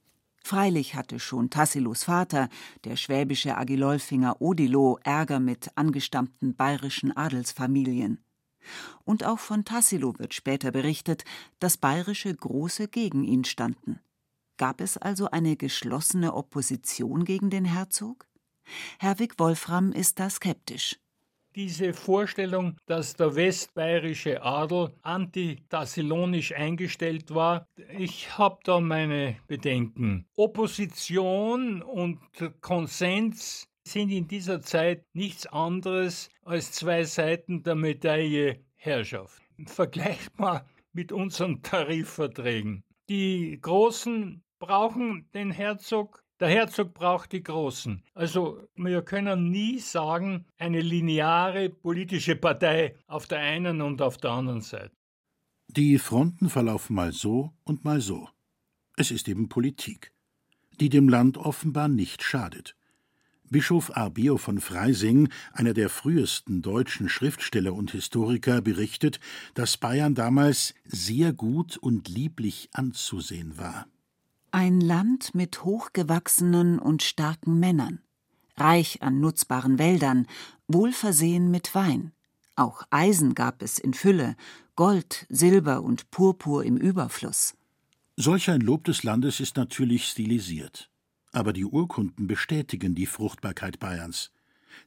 Freilich 0.45 0.95
hatte 0.95 1.19
schon 1.19 1.51
Tassilos 1.51 2.05
Vater, 2.05 2.49
der 2.85 2.97
schwäbische 2.97 3.57
Agilolfinger 3.57 4.41
Odilo, 4.41 4.99
Ärger 5.05 5.41
mit 5.41 5.71
angestammten 5.77 6.55
bayerischen 6.55 7.17
Adelsfamilien. 7.17 8.19
Und 9.05 9.25
auch 9.25 9.39
von 9.39 9.65
Tassilo 9.65 10.19
wird 10.19 10.35
später 10.35 10.71
berichtet, 10.71 11.25
dass 11.59 11.77
bayerische 11.77 12.35
Große 12.35 12.89
gegen 12.89 13.25
ihn 13.25 13.45
standen. 13.45 14.01
Gab 14.59 14.81
es 14.81 14.97
also 14.97 15.31
eine 15.31 15.57
geschlossene 15.57 16.35
Opposition 16.35 17.25
gegen 17.25 17.51
den 17.51 17.65
Herzog? 17.65 18.27
Herwig 18.99 19.39
Wolfram 19.39 19.93
ist 19.93 20.19
da 20.21 20.31
skeptisch. 20.31 20.97
Diese 21.55 21.93
Vorstellung, 21.93 22.79
dass 22.87 23.15
der 23.15 23.35
westbayerische 23.37 24.43
Adel 24.43 24.95
antitassilonisch 25.03 26.53
eingestellt 26.53 27.35
war, 27.35 27.67
ich 27.99 28.39
habe 28.39 28.59
da 28.65 28.81
meine 28.81 29.37
Bedenken. 29.49 30.27
Opposition 30.35 31.83
und 31.83 32.21
Konsens 32.63 33.69
sind 33.87 34.11
in 34.11 34.29
dieser 34.29 34.63
Zeit 34.63 35.05
nichts 35.13 35.47
anderes 35.47 36.31
als 36.43 36.73
zwei 36.73 37.05
Seiten 37.05 37.63
der 37.63 37.75
Medaille 37.75 38.65
Herrschaft. 38.77 39.43
Vergleicht 39.67 40.39
mal 40.39 40.65
mit 40.95 41.13
unseren 41.13 41.63
Tarifverträgen. 41.63 42.83
Die 43.11 43.59
Großen 43.61 44.43
brauchen 44.59 45.29
den 45.35 45.51
Herzog 45.51 46.22
der 46.43 46.51
Herzog 46.51 46.93
braucht 46.93 47.31
die 47.31 47.45
Großen. 47.45 48.03
Also 48.15 48.67
wir 48.75 49.03
können 49.03 49.53
nie 49.53 49.79
sagen, 49.79 50.45
eine 50.59 50.81
lineare 50.81 51.71
politische 51.71 52.35
Partei 52.35 52.97
auf 53.07 53.29
der 53.29 53.39
einen 53.39 53.81
und 53.81 54.03
auf 54.03 54.19
der 54.19 54.33
anderen 54.33 54.61
Seite. 54.61 54.91
Die 55.69 55.99
Fronten 55.99 56.51
verlaufen 56.51 56.97
mal 56.97 57.13
so 57.13 57.53
und 57.63 57.85
mal 57.85 58.01
so. 58.01 58.29
Es 58.97 59.13
ist 59.13 59.29
eben 59.29 59.49
Politik, 59.49 60.13
die 60.81 60.89
dem 60.89 61.09
Land 61.09 61.39
offenbar 61.39 61.87
nicht 61.87 62.25
schadet. 62.25 62.75
Bischof 63.49 63.97
Arbio 63.97 64.37
von 64.37 64.59
Freising, 64.59 65.29
einer 65.53 65.75
der 65.75 65.91
frühesten 65.91 66.61
deutschen 66.61 67.09
Schriftsteller 67.09 67.73
und 67.73 67.93
Historiker, 67.93 68.63
berichtet, 68.63 69.21
dass 69.55 69.77
Bayern 69.77 70.17
damals 70.17 70.75
sehr 70.87 71.33
gut 71.33 71.77
und 71.77 72.09
lieblich 72.09 72.69
anzusehen 72.73 73.59
war. 73.59 73.87
Ein 74.55 74.83
Land 74.83 75.35
mit 75.35 75.65
hochgewachsenen 75.65 76.79
und 76.79 77.03
starken 77.03 77.59
Männern, 77.59 78.01
reich 78.59 79.01
an 79.01 79.19
nutzbaren 79.19 79.79
Wäldern, 79.79 80.27
wohl 80.69 80.93
versehen 80.93 81.51
mit 81.51 81.75
Wein. 81.75 82.13
Auch 82.55 82.83
Eisen 82.91 83.35
gab 83.35 83.63
es 83.63 83.79
in 83.79 83.95
Fülle, 83.95 84.37
Gold, 84.77 85.25
Silber 85.31 85.83
und 85.83 86.11
Purpur 86.11 86.65
im 86.67 86.77
Überfluss. 86.77 87.55
Solch 88.17 88.51
ein 88.51 88.61
Lob 88.61 88.85
des 88.85 89.05
Landes 89.05 89.41
ist 89.41 89.57
natürlich 89.57 90.07
stilisiert. 90.07 90.91
Aber 91.33 91.55
die 91.55 91.65
Urkunden 91.65 92.27
bestätigen 92.27 92.95
die 92.95 93.07
Fruchtbarkeit 93.07 93.79
Bayerns. 93.79 94.33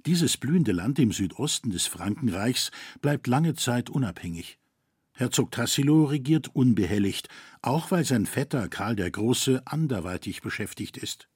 Dieses 0.06 0.38
blühende 0.38 0.74
Land 0.74 1.00
im 1.00 1.12
Südosten 1.12 1.72
des 1.72 1.88
Frankenreichs 1.88 2.70
bleibt 3.02 3.26
lange 3.26 3.56
Zeit 3.56 3.90
unabhängig. 3.90 4.60
Herzog 5.18 5.52
Tassilo 5.52 6.04
regiert 6.04 6.54
unbehelligt, 6.54 7.30
auch 7.62 7.90
weil 7.90 8.04
sein 8.04 8.26
Vetter 8.26 8.68
Karl 8.68 8.98
der 8.98 9.10
Große 9.10 9.62
anderweitig 9.66 10.42
beschäftigt 10.42 10.98
ist. 10.98 11.30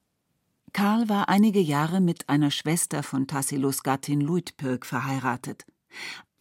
Karl 0.73 1.07
war 1.07 1.29
einige 1.29 1.61
Jahre 1.61 2.01
mit 2.01 2.27
einer 2.27 2.51
Schwester 2.51 3.03
von 3.03 3.25
Tassilos 3.25 3.81
Gattin 3.81 4.19
Luitpirk 4.19 4.85
verheiratet. 4.85 5.65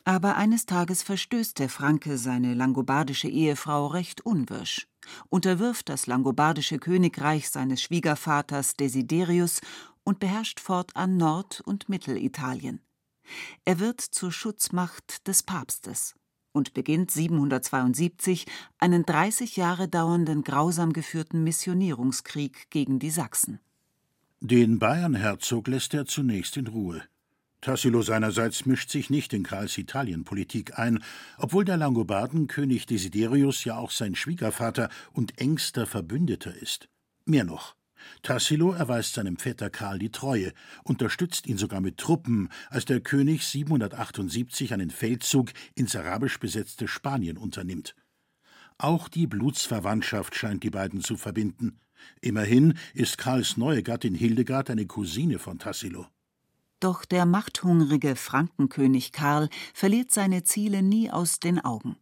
Aber 0.05 0.37
eines 0.37 0.67
Tages 0.67 1.05
verstößt 1.05 1.61
der 1.61 1.69
Franke 1.69 2.19
seine 2.19 2.55
langobardische 2.55 3.29
Ehefrau 3.29 3.87
recht 3.87 4.21
unwirsch, 4.23 4.89
unterwirft 5.29 5.89
das 5.89 6.09
langobardische 6.09 6.79
Königreich 6.79 7.51
seines 7.51 7.81
Schwiegervaters 7.83 8.75
Desiderius 8.75 9.61
und 10.03 10.19
beherrscht 10.19 10.59
fortan 10.59 11.17
Nord- 11.17 11.61
und 11.61 11.89
Mittelitalien. 11.89 12.81
Er 13.65 13.79
wird 13.79 14.01
zur 14.01 14.33
Schutzmacht 14.33 15.29
des 15.29 15.45
Papstes. 15.45 16.17
Und 16.53 16.75
beginnt 16.75 17.11
772 17.11 18.47
einen 18.79 19.05
30 19.05 19.57
Jahre 19.57 19.89
dauernden 19.89 20.43
grausam 20.43 20.93
geführten 20.93 21.45
Missionierungskrieg 21.45 22.71
gegen 22.71 22.99
die 22.99 23.11
Sachsen. 23.11 23.61
Den 24.41 24.79
Bayernherzog 24.79 25.67
lässt 25.67 25.95
er 25.95 26.07
zunächst 26.07 26.57
in 26.57 26.69
Ruhe. 26.69 27.03
Tassilo 27.61 28.03
seinerseits 28.03 28.67
mischt 28.67 28.91
sich 28.91 29.11
nicht 29.11 29.33
in 29.33 29.43
Karls 29.43 29.77
Italienpolitik 29.79 30.79
ein, 30.79 31.03
obwohl 31.39 31.65
der 31.65 31.77
Langobardenkönig 31.77 32.87
Desiderius 32.87 33.65
ja 33.65 33.77
auch 33.77 33.91
sein 33.91 34.15
Schwiegervater 34.15 34.91
und 35.13 35.41
engster 35.41 35.87
Verbündeter 35.87 36.55
ist. 36.55 36.89
Mehr 37.25 37.45
noch. 37.45 37.75
Tassilo 38.23 38.73
erweist 38.73 39.15
seinem 39.15 39.37
Vetter 39.37 39.71
Karl 39.71 39.99
die 39.99 40.11
Treue, 40.11 40.53
unterstützt 40.85 41.47
ihn 41.47 41.59
sogar 41.59 41.81
mit 41.81 41.99
Truppen, 41.99 42.49
als 42.71 42.85
der 42.85 43.01
König 43.01 43.45
778 43.45 44.73
einen 44.73 44.91
Feldzug 44.91 45.53
ins 45.75 45.97
arabisch 45.97 46.39
besetzte 46.39 46.89
Spanien 46.89 47.37
unternimmt. 47.37 47.95
Auch 48.79 49.09
die 49.09 49.27
Blutsverwandtschaft 49.27 50.35
scheint 50.35 50.63
die 50.63 50.71
beiden 50.71 51.01
zu 51.01 51.17
verbinden. 51.17 51.81
Immerhin 52.21 52.75
ist 52.95 53.19
Karls 53.19 53.57
neue 53.57 53.83
Gattin 53.83 54.15
Hildegard 54.15 54.71
eine 54.71 54.87
Cousine 54.87 55.39
von 55.39 55.59
Tassilo. 55.59 56.07
Doch 56.81 57.05
der 57.05 57.27
machthungrige 57.27 58.15
Frankenkönig 58.15 59.11
Karl 59.11 59.49
verliert 59.75 60.13
seine 60.13 60.45
Ziele 60.45 60.83
nie 60.83 61.11
aus 61.11 61.41
den 61.41 61.59
Augen. 61.65 61.97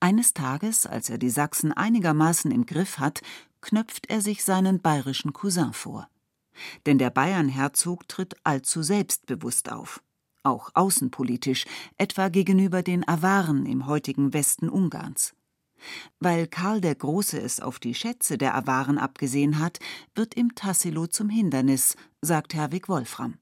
Eines 0.00 0.34
Tages, 0.34 0.86
als 0.86 1.10
er 1.10 1.18
die 1.18 1.30
Sachsen 1.30 1.72
einigermaßen 1.72 2.50
im 2.50 2.66
Griff 2.66 2.98
hat, 2.98 3.22
knöpft 3.60 4.08
er 4.08 4.20
sich 4.20 4.44
seinen 4.44 4.80
bayerischen 4.80 5.32
Cousin 5.32 5.72
vor. 5.72 6.08
Denn 6.86 6.98
der 6.98 7.10
Bayernherzog 7.10 8.08
tritt 8.08 8.36
allzu 8.44 8.82
selbstbewusst 8.82 9.70
auf, 9.70 10.02
auch 10.42 10.70
außenpolitisch, 10.74 11.66
etwa 11.98 12.28
gegenüber 12.28 12.82
den 12.82 13.06
Awaren 13.06 13.66
im 13.66 13.86
heutigen 13.86 14.32
Westen 14.32 14.68
Ungarns. 14.68 15.34
Weil 16.20 16.46
Karl 16.46 16.80
der 16.80 16.94
Große 16.94 17.38
es 17.38 17.60
auf 17.60 17.78
die 17.78 17.94
Schätze 17.94 18.38
der 18.38 18.54
Awaren 18.54 18.98
abgesehen 18.98 19.58
hat, 19.58 19.78
wird 20.14 20.36
ihm 20.36 20.54
Tassilo 20.54 21.06
zum 21.06 21.28
Hindernis, 21.28 21.96
sagt 22.22 22.54
Herwig 22.54 22.88
Wolfram. 22.88 23.34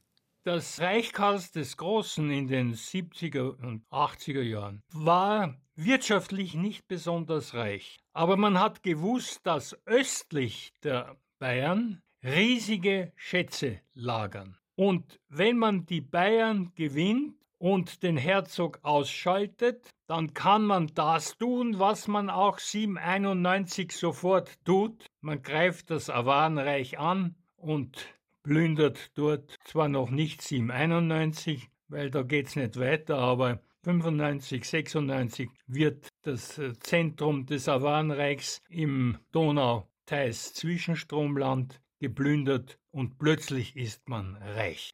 Das 0.46 0.78
Reich 0.78 1.14
Karls 1.14 1.52
des 1.52 1.78
Großen 1.78 2.30
in 2.30 2.48
den 2.48 2.74
70er 2.74 3.58
und 3.64 3.82
80er 3.90 4.42
Jahren 4.42 4.82
war 4.92 5.56
wirtschaftlich 5.74 6.52
nicht 6.52 6.86
besonders 6.86 7.54
reich. 7.54 7.96
Aber 8.12 8.36
man 8.36 8.60
hat 8.60 8.82
gewusst, 8.82 9.40
dass 9.44 9.74
östlich 9.86 10.74
der 10.82 11.16
Bayern 11.38 12.02
riesige 12.22 13.14
Schätze 13.16 13.80
lagern. 13.94 14.58
Und 14.76 15.18
wenn 15.30 15.56
man 15.56 15.86
die 15.86 16.02
Bayern 16.02 16.72
gewinnt 16.74 17.36
und 17.56 18.02
den 18.02 18.18
Herzog 18.18 18.80
ausschaltet, 18.82 19.88
dann 20.06 20.34
kann 20.34 20.66
man 20.66 20.88
das 20.88 21.38
tun, 21.38 21.78
was 21.78 22.06
man 22.06 22.28
auch 22.28 22.58
791 22.58 23.92
sofort 23.92 24.62
tut. 24.66 25.06
Man 25.22 25.40
greift 25.40 25.88
das 25.88 26.10
Awarenreich 26.10 26.98
an 26.98 27.34
und 27.56 28.14
plündert 28.44 29.10
dort 29.14 29.58
zwar 29.64 29.88
noch 29.88 30.10
nicht 30.10 30.42
791, 30.42 31.68
weil 31.88 32.12
da 32.12 32.22
geht 32.22 32.46
es 32.46 32.54
nicht 32.54 32.78
weiter, 32.78 33.18
aber 33.18 33.60
95, 33.82 34.64
96 34.64 35.50
wird 35.66 36.06
das 36.22 36.56
äh, 36.58 36.78
Zentrum 36.78 37.46
des 37.46 37.68
Awarenreichs 37.68 38.60
im 38.68 39.18
Donau-Theiß-Zwischenstromland 39.32 41.80
geplündert 41.98 42.78
und 42.92 43.18
plötzlich 43.18 43.74
ist 43.76 44.08
man 44.08 44.36
reich. 44.36 44.90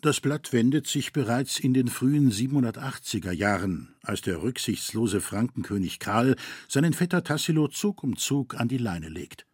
Das 0.00 0.20
Blatt 0.20 0.52
wendet 0.52 0.88
sich 0.88 1.12
bereits 1.12 1.60
in 1.60 1.74
den 1.74 1.86
frühen 1.86 2.32
780er 2.32 3.30
Jahren, 3.30 3.94
als 4.02 4.20
der 4.20 4.42
rücksichtslose 4.42 5.20
Frankenkönig 5.20 6.00
Karl 6.00 6.34
seinen 6.68 6.92
Vetter 6.92 7.22
Tassilo 7.22 7.68
Zug 7.68 8.02
um 8.02 8.16
Zug 8.16 8.58
an 8.58 8.66
die 8.66 8.78
Leine 8.78 9.08
legt. 9.08 9.46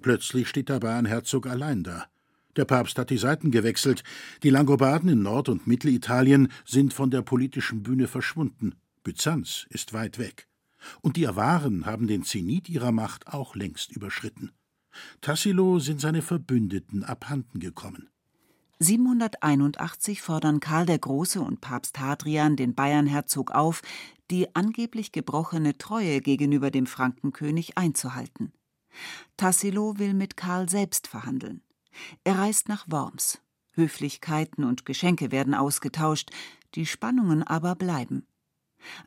Plötzlich 0.00 0.48
steht 0.48 0.70
der 0.70 0.80
Bayernherzog 0.80 1.46
allein 1.46 1.84
da. 1.84 2.08
Der 2.56 2.64
Papst 2.66 2.98
hat 2.98 3.10
die 3.10 3.18
Seiten 3.18 3.50
gewechselt. 3.50 4.04
Die 4.42 4.50
Langobarden 4.50 5.08
in 5.08 5.22
Nord- 5.22 5.48
und 5.48 5.66
Mittelitalien 5.66 6.48
sind 6.64 6.92
von 6.92 7.10
der 7.10 7.22
politischen 7.22 7.82
Bühne 7.82 8.08
verschwunden. 8.08 8.74
Byzanz 9.02 9.66
ist 9.70 9.92
weit 9.92 10.18
weg. 10.18 10.48
Und 11.00 11.16
die 11.16 11.26
Awaren 11.26 11.86
haben 11.86 12.06
den 12.06 12.24
Zenit 12.24 12.68
ihrer 12.68 12.92
Macht 12.92 13.28
auch 13.28 13.54
längst 13.54 13.92
überschritten. 13.92 14.52
Tassilo 15.20 15.78
sind 15.78 16.00
seine 16.00 16.22
Verbündeten 16.22 17.04
abhanden 17.04 17.60
gekommen. 17.60 18.08
781 18.78 20.20
fordern 20.20 20.58
Karl 20.60 20.86
der 20.86 20.98
Große 20.98 21.40
und 21.40 21.60
Papst 21.60 22.00
Hadrian 22.00 22.56
den 22.56 22.74
Bayernherzog 22.74 23.52
auf, 23.52 23.82
die 24.30 24.54
angeblich 24.56 25.12
gebrochene 25.12 25.78
Treue 25.78 26.20
gegenüber 26.20 26.70
dem 26.70 26.86
Frankenkönig 26.86 27.78
einzuhalten. 27.78 28.52
Tassilo 29.36 29.98
will 29.98 30.14
mit 30.14 30.36
Karl 30.36 30.68
selbst 30.68 31.06
verhandeln. 31.06 31.62
Er 32.24 32.38
reist 32.38 32.68
nach 32.68 32.86
Worms. 32.88 33.40
Höflichkeiten 33.72 34.64
und 34.64 34.84
Geschenke 34.84 35.32
werden 35.32 35.54
ausgetauscht, 35.54 36.30
die 36.74 36.86
Spannungen 36.86 37.42
aber 37.42 37.74
bleiben. 37.74 38.26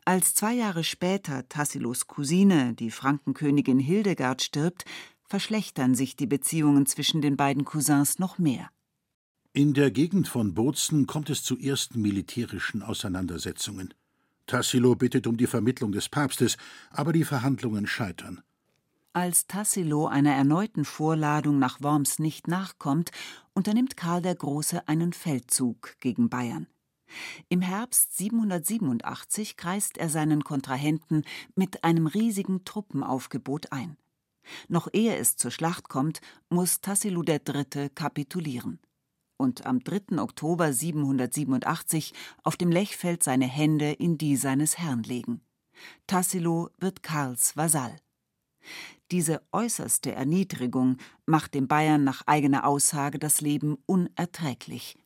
Als 0.04 0.34
zwei 0.34 0.54
Jahre 0.54 0.84
später 0.84 1.48
Tassilos 1.48 2.06
Cousine, 2.06 2.74
die 2.74 2.90
Frankenkönigin 2.90 3.78
Hildegard, 3.78 4.42
stirbt, 4.42 4.84
verschlechtern 5.24 5.94
sich 5.94 6.16
die 6.16 6.26
Beziehungen 6.26 6.86
zwischen 6.86 7.20
den 7.20 7.36
beiden 7.36 7.64
Cousins 7.64 8.18
noch 8.18 8.38
mehr. 8.38 8.70
In 9.52 9.74
der 9.74 9.90
Gegend 9.90 10.28
von 10.28 10.54
Bozen 10.54 11.06
kommt 11.06 11.30
es 11.30 11.42
zu 11.42 11.58
ersten 11.58 12.02
militärischen 12.02 12.82
Auseinandersetzungen. 12.82 13.94
Tassilo 14.46 14.94
bittet 14.94 15.26
um 15.26 15.36
die 15.36 15.46
Vermittlung 15.46 15.92
des 15.92 16.08
Papstes, 16.08 16.56
aber 16.90 17.12
die 17.12 17.24
Verhandlungen 17.24 17.86
scheitern. 17.86 18.42
Als 19.16 19.46
Tassilo 19.46 20.08
einer 20.08 20.34
erneuten 20.34 20.84
Vorladung 20.84 21.58
nach 21.58 21.80
Worms 21.80 22.18
nicht 22.18 22.48
nachkommt, 22.48 23.12
unternimmt 23.54 23.96
Karl 23.96 24.20
der 24.20 24.34
Große 24.34 24.86
einen 24.88 25.14
Feldzug 25.14 25.96
gegen 26.00 26.28
Bayern. 26.28 26.66
Im 27.48 27.62
Herbst 27.62 28.14
787 28.18 29.56
kreist 29.56 29.96
er 29.96 30.10
seinen 30.10 30.44
Kontrahenten 30.44 31.24
mit 31.54 31.82
einem 31.82 32.06
riesigen 32.06 32.66
Truppenaufgebot 32.66 33.72
ein. 33.72 33.96
Noch 34.68 34.86
ehe 34.92 35.16
es 35.16 35.38
zur 35.38 35.50
Schlacht 35.50 35.88
kommt, 35.88 36.20
muss 36.50 36.82
Tassilo 36.82 37.22
III. 37.26 37.88
kapitulieren 37.94 38.80
und 39.38 39.64
am 39.64 39.80
3. 39.80 40.18
Oktober 40.18 40.74
787 40.74 42.12
auf 42.42 42.58
dem 42.58 42.70
Lechfeld 42.70 43.22
seine 43.22 43.46
Hände 43.46 43.92
in 43.92 44.18
die 44.18 44.36
seines 44.36 44.76
Herrn 44.76 45.04
legen. 45.04 45.40
Tassilo 46.06 46.68
wird 46.76 47.02
Karls 47.02 47.56
Vasall. 47.56 47.96
Diese 49.12 49.40
äußerste 49.52 50.12
Erniedrigung 50.12 50.96
macht 51.26 51.54
dem 51.54 51.68
Bayern 51.68 52.02
nach 52.02 52.22
eigener 52.26 52.66
Aussage 52.66 53.18
das 53.18 53.40
Leben 53.40 53.78
unerträglich. 53.86 54.96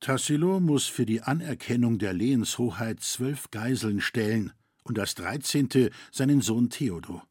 Tassilo 0.00 0.60
muss 0.60 0.86
für 0.86 1.06
die 1.06 1.22
Anerkennung 1.22 1.98
der 1.98 2.12
Lehenshoheit 2.12 3.00
zwölf 3.00 3.50
Geiseln 3.50 4.00
stellen 4.00 4.52
und 4.84 4.98
das 4.98 5.14
dreizehnte 5.14 5.90
seinen 6.12 6.40
Sohn 6.40 6.70
Theodor. 6.70 7.26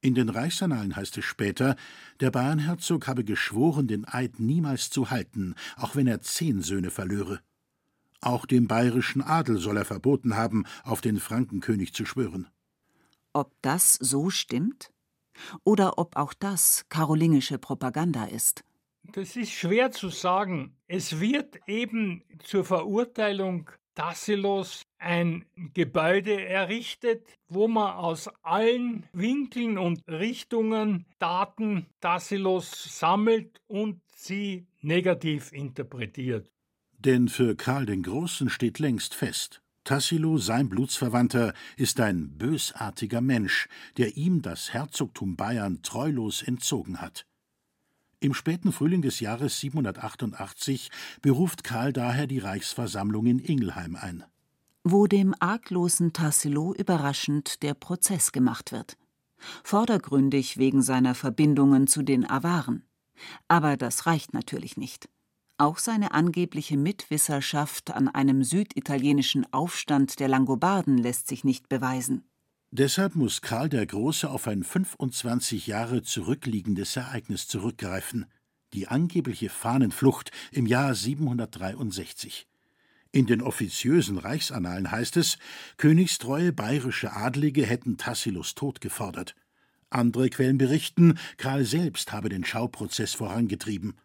In 0.00 0.14
den 0.14 0.28
Reichsannalen 0.28 0.94
heißt 0.94 1.18
es 1.18 1.24
später, 1.24 1.74
der 2.20 2.30
Bayernherzog 2.30 3.08
habe 3.08 3.24
geschworen, 3.24 3.88
den 3.88 4.06
Eid 4.06 4.38
niemals 4.38 4.90
zu 4.90 5.10
halten, 5.10 5.56
auch 5.76 5.96
wenn 5.96 6.06
er 6.06 6.22
zehn 6.22 6.62
Söhne 6.62 6.90
verlöre. 6.90 7.40
Auch 8.20 8.46
dem 8.46 8.68
bayerischen 8.68 9.22
Adel 9.22 9.58
soll 9.58 9.76
er 9.76 9.84
verboten 9.84 10.36
haben, 10.36 10.64
auf 10.84 11.00
den 11.00 11.18
Frankenkönig 11.18 11.94
zu 11.94 12.06
schwören. 12.06 12.46
Ob 13.38 13.52
das 13.62 13.92
so 13.92 14.30
stimmt? 14.30 14.90
Oder 15.62 15.96
ob 15.96 16.16
auch 16.16 16.34
das 16.34 16.86
karolingische 16.88 17.56
Propaganda 17.60 18.24
ist? 18.24 18.64
Das 19.12 19.36
ist 19.36 19.52
schwer 19.52 19.92
zu 19.92 20.08
sagen. 20.08 20.76
Es 20.88 21.20
wird 21.20 21.60
eben 21.68 22.24
zur 22.42 22.64
Verurteilung 22.64 23.70
Tassilos 23.94 24.82
ein 24.98 25.44
Gebäude 25.72 26.44
errichtet, 26.44 27.28
wo 27.46 27.68
man 27.68 27.92
aus 27.94 28.28
allen 28.42 29.06
Winkeln 29.12 29.78
und 29.78 30.02
Richtungen 30.08 31.06
Daten 31.20 31.86
Tassilos 32.00 32.98
sammelt 32.98 33.60
und 33.68 34.00
sie 34.16 34.66
negativ 34.80 35.52
interpretiert. 35.52 36.50
Denn 36.98 37.28
für 37.28 37.54
Karl 37.54 37.86
den 37.86 38.02
Großen 38.02 38.50
steht 38.50 38.80
längst 38.80 39.14
fest, 39.14 39.62
Tassilo, 39.88 40.36
sein 40.36 40.68
Blutsverwandter, 40.68 41.54
ist 41.78 41.98
ein 41.98 42.36
bösartiger 42.36 43.22
Mensch, 43.22 43.68
der 43.96 44.18
ihm 44.18 44.42
das 44.42 44.74
Herzogtum 44.74 45.34
Bayern 45.34 45.80
treulos 45.80 46.42
entzogen 46.42 47.00
hat. 47.00 47.24
Im 48.20 48.34
späten 48.34 48.70
Frühling 48.70 49.00
des 49.00 49.20
Jahres 49.20 49.60
788 49.60 50.90
beruft 51.22 51.64
Karl 51.64 51.94
daher 51.94 52.26
die 52.26 52.38
Reichsversammlung 52.38 53.24
in 53.24 53.38
Ingelheim 53.38 53.96
ein. 53.96 54.24
Wo 54.84 55.06
dem 55.06 55.34
arglosen 55.40 56.12
Tassilo 56.12 56.74
überraschend 56.74 57.62
der 57.62 57.72
Prozess 57.72 58.30
gemacht 58.32 58.72
wird. 58.72 58.98
Vordergründig 59.64 60.58
wegen 60.58 60.82
seiner 60.82 61.14
Verbindungen 61.14 61.86
zu 61.86 62.02
den 62.02 62.28
Awaren. 62.28 62.84
Aber 63.48 63.78
das 63.78 64.04
reicht 64.04 64.34
natürlich 64.34 64.76
nicht. 64.76 65.08
Auch 65.60 65.78
seine 65.78 66.12
angebliche 66.12 66.76
Mitwisserschaft 66.76 67.90
an 67.90 68.06
einem 68.06 68.44
süditalienischen 68.44 69.52
Aufstand 69.52 70.20
der 70.20 70.28
Langobarden 70.28 70.98
lässt 70.98 71.26
sich 71.26 71.42
nicht 71.42 71.68
beweisen. 71.68 72.22
Deshalb 72.70 73.16
muss 73.16 73.42
Karl 73.42 73.68
der 73.68 73.84
Große 73.84 74.30
auf 74.30 74.46
ein 74.46 74.62
25 74.62 75.66
Jahre 75.66 76.02
zurückliegendes 76.02 76.94
Ereignis 76.96 77.48
zurückgreifen, 77.48 78.26
die 78.72 78.86
angebliche 78.86 79.48
Fahnenflucht 79.48 80.30
im 80.52 80.66
Jahr 80.66 80.94
763. 80.94 82.46
In 83.10 83.26
den 83.26 83.42
offiziösen 83.42 84.18
Reichsannalen 84.18 84.92
heißt 84.92 85.16
es, 85.16 85.38
königstreue 85.76 86.52
bayerische 86.52 87.14
Adlige 87.14 87.66
hätten 87.66 87.96
Tassilos 87.96 88.54
Tod 88.54 88.80
gefordert. 88.80 89.34
Andere 89.90 90.28
Quellen 90.28 90.58
berichten, 90.58 91.18
Karl 91.36 91.64
selbst 91.64 92.12
habe 92.12 92.28
den 92.28 92.44
Schauprozess 92.44 93.14
vorangetrieben. 93.14 93.98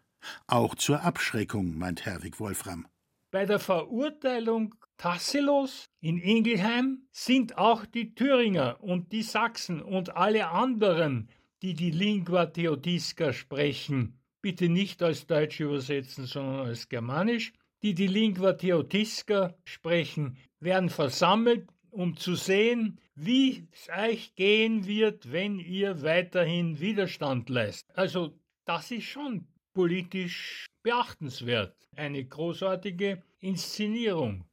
Auch 0.46 0.74
zur 0.74 1.02
Abschreckung, 1.02 1.76
meint 1.78 2.04
Herwig 2.06 2.40
Wolfram. 2.40 2.86
Bei 3.30 3.46
der 3.46 3.58
Verurteilung 3.58 4.74
Tassilos 4.96 5.90
in 6.00 6.18
Ingelheim 6.18 7.02
sind 7.10 7.58
auch 7.58 7.84
die 7.84 8.14
Thüringer 8.14 8.76
und 8.80 9.10
die 9.12 9.22
Sachsen 9.22 9.82
und 9.82 10.16
alle 10.16 10.48
anderen, 10.48 11.28
die 11.62 11.74
die 11.74 11.90
Lingua 11.90 12.46
Theodisca 12.46 13.32
sprechen, 13.32 14.20
bitte 14.40 14.68
nicht 14.68 15.02
als 15.02 15.26
Deutsch 15.26 15.58
übersetzen, 15.60 16.26
sondern 16.26 16.66
als 16.66 16.88
Germanisch, 16.88 17.52
die 17.82 17.94
die 17.94 18.06
Lingua 18.06 18.52
Theodisca 18.52 19.54
sprechen, 19.64 20.36
werden 20.60 20.90
versammelt, 20.90 21.68
um 21.90 22.16
zu 22.16 22.34
sehen, 22.34 23.00
wie 23.14 23.66
es 23.72 23.88
euch 23.88 24.34
gehen 24.34 24.86
wird, 24.86 25.32
wenn 25.32 25.58
ihr 25.58 26.02
weiterhin 26.02 26.80
Widerstand 26.80 27.48
leistet. 27.48 27.96
Also 27.96 28.38
das 28.64 28.90
ist 28.90 29.04
schon 29.04 29.46
politisch 29.74 30.66
beachtenswert. 30.82 31.76
Eine 31.96 32.24
großartige 32.24 33.22
Inszenierung. 33.40 34.44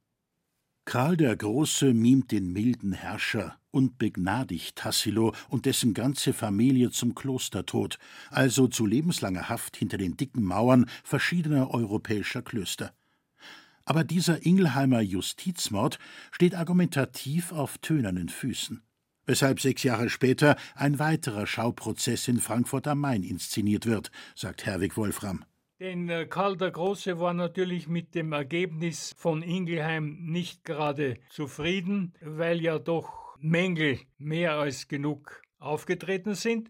Karl 0.84 1.16
der 1.16 1.36
Große 1.36 1.94
mimt 1.94 2.32
den 2.32 2.52
milden 2.52 2.92
Herrscher 2.92 3.56
und 3.70 3.98
begnadigt 3.98 4.76
Tassilo 4.76 5.32
und 5.48 5.64
dessen 5.64 5.94
ganze 5.94 6.32
Familie 6.32 6.90
zum 6.90 7.14
Klostertod, 7.14 7.98
also 8.30 8.66
zu 8.66 8.84
lebenslanger 8.84 9.48
Haft 9.48 9.76
hinter 9.76 9.96
den 9.96 10.16
dicken 10.16 10.42
Mauern 10.42 10.90
verschiedener 11.04 11.70
europäischer 11.70 12.42
Klöster. 12.42 12.92
Aber 13.84 14.02
dieser 14.02 14.44
Ingelheimer 14.44 15.00
Justizmord 15.00 15.98
steht 16.32 16.56
argumentativ 16.56 17.52
auf 17.52 17.78
tönernen 17.78 18.28
Füßen 18.28 18.82
weshalb 19.32 19.60
sechs 19.60 19.82
Jahre 19.82 20.10
später 20.10 20.56
ein 20.74 20.98
weiterer 20.98 21.46
Schauprozess 21.46 22.28
in 22.28 22.38
Frankfurt 22.38 22.86
am 22.86 22.98
Main 23.00 23.22
inszeniert 23.22 23.86
wird, 23.86 24.10
sagt 24.34 24.66
Herwig 24.66 24.98
Wolfram. 24.98 25.42
Denn 25.80 26.10
äh, 26.10 26.26
Karl 26.26 26.58
der 26.58 26.70
Große 26.70 27.18
war 27.18 27.32
natürlich 27.32 27.88
mit 27.88 28.14
dem 28.14 28.32
Ergebnis 28.32 29.14
von 29.16 29.40
Ingelheim 29.40 30.18
nicht 30.20 30.66
gerade 30.66 31.16
zufrieden, 31.30 32.12
weil 32.20 32.60
ja 32.60 32.78
doch 32.78 33.38
Mängel 33.40 34.00
mehr 34.18 34.52
als 34.52 34.86
genug 34.86 35.40
aufgetreten 35.58 36.34
sind. 36.34 36.68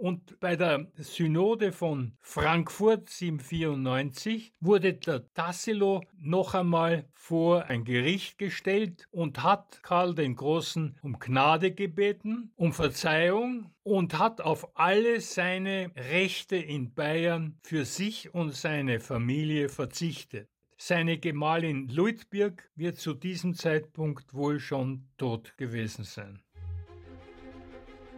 Und 0.00 0.40
bei 0.40 0.56
der 0.56 0.86
Synode 0.94 1.72
von 1.72 2.16
Frankfurt 2.22 3.10
794 3.10 4.54
wurde 4.58 4.94
der 4.94 5.30
Tassilo 5.34 6.02
noch 6.18 6.54
einmal 6.54 7.04
vor 7.12 7.66
ein 7.66 7.84
Gericht 7.84 8.38
gestellt 8.38 9.06
und 9.10 9.42
hat 9.42 9.82
Karl 9.82 10.14
den 10.14 10.36
Großen 10.36 10.96
um 11.02 11.18
Gnade 11.18 11.72
gebeten, 11.72 12.50
um 12.56 12.72
Verzeihung 12.72 13.74
und 13.82 14.18
hat 14.18 14.40
auf 14.40 14.74
alle 14.74 15.20
seine 15.20 15.90
Rechte 15.94 16.56
in 16.56 16.94
Bayern 16.94 17.58
für 17.62 17.84
sich 17.84 18.32
und 18.32 18.54
seine 18.54 19.00
Familie 19.00 19.68
verzichtet. 19.68 20.48
Seine 20.78 21.18
Gemahlin 21.18 21.88
Luitbirg 21.88 22.70
wird 22.74 22.96
zu 22.96 23.12
diesem 23.12 23.52
Zeitpunkt 23.52 24.32
wohl 24.32 24.60
schon 24.60 25.10
tot 25.18 25.58
gewesen 25.58 26.04
sein. 26.04 26.40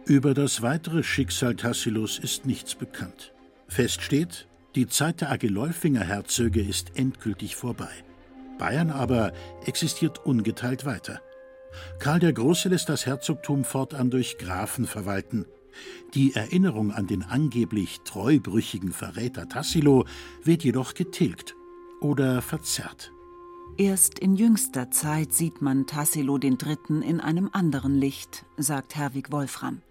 Über 0.05 0.33
das 0.33 0.61
weitere 0.61 1.01
Schicksal 1.01 1.55
Tassilos 1.55 2.19
ist 2.19 2.45
nichts 2.45 2.75
bekannt. 2.75 3.33
Fest 3.69 4.01
steht, 4.01 4.49
die 4.75 4.87
Zeit 4.87 5.21
der 5.21 5.31
Agilolfinger 5.31 6.01
Herzöge 6.03 6.61
ist 6.61 6.97
endgültig 6.97 7.55
vorbei. 7.55 7.89
Bayern 8.57 8.89
aber 8.89 9.31
existiert 9.65 10.25
ungeteilt 10.25 10.85
weiter. 10.85 11.21
Karl 11.99 12.19
der 12.19 12.33
Große 12.33 12.67
lässt 12.67 12.89
das 12.89 13.05
Herzogtum 13.05 13.63
fortan 13.63 14.09
durch 14.09 14.37
Grafen 14.37 14.87
verwalten. 14.87 15.45
Die 16.13 16.35
Erinnerung 16.35 16.91
an 16.91 17.07
den 17.07 17.23
angeblich 17.23 18.01
treubrüchigen 18.03 18.91
Verräter 18.91 19.47
Tassilo 19.47 20.05
wird 20.43 20.65
jedoch 20.65 20.95
getilgt 20.95 21.55
oder 22.01 22.41
verzerrt. 22.41 23.13
Erst 23.77 24.19
in 24.19 24.35
jüngster 24.35 24.91
Zeit 24.91 25.31
sieht 25.31 25.61
man 25.61 25.87
Tassilo 25.87 26.37
III. 26.37 27.01
in 27.01 27.21
einem 27.21 27.49
anderen 27.53 27.95
Licht, 27.95 28.45
sagt 28.57 28.95
Herwig 28.95 29.31
Wolfram. 29.31 29.81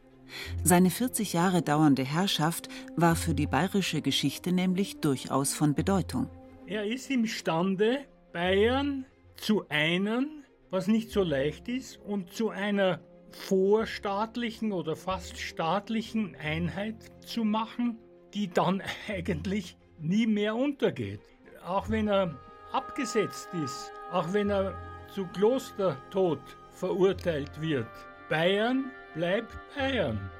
Seine 0.65 0.91
40 0.91 1.33
Jahre 1.33 1.63
dauernde 1.63 2.05
Herrschaft 2.05 2.69
war 2.97 3.17
für 3.17 3.35
die 3.35 3.47
bayerische 3.47 4.03
Geschichte 4.03 4.53
nämlich 4.53 5.01
durchaus 5.01 5.55
von 5.55 5.75
Bedeutung. 5.75 6.29
Er 6.67 6.85
ist 6.85 7.11
imstande, 7.11 8.01
Bayern 8.33 9.05
zu 9.37 9.69
einen, 9.69 10.45
was 10.71 10.87
nicht 10.87 11.11
so 11.11 11.23
leicht 11.23 11.69
ist, 11.69 11.99
und 11.99 12.33
zu 12.33 12.51
einer 12.51 13.01
vorstaatlichen 13.31 14.73
oder 14.73 14.97
fast 14.97 15.39
staatlichen 15.39 16.37
Einheit 16.37 16.97
zu 17.25 17.45
machen, 17.45 17.99
die 18.35 18.49
dann 18.49 18.83
eigentlich 19.09 19.77
nie 19.99 20.27
mehr 20.27 20.55
untergeht. 20.55 21.21
Auch 21.65 21.91
wenn 21.91 22.09
er 22.09 22.39
abgesetzt 22.73 23.49
ist, 23.63 23.93
auch 24.11 24.33
wenn 24.33 24.51
er 24.51 24.75
zu 25.15 25.27
Klostertod 25.27 26.41
verurteilt 26.71 27.61
wird. 27.61 27.87
Bayern 28.29 28.91
bleibt 29.15 29.53
Bayern. 29.77 30.31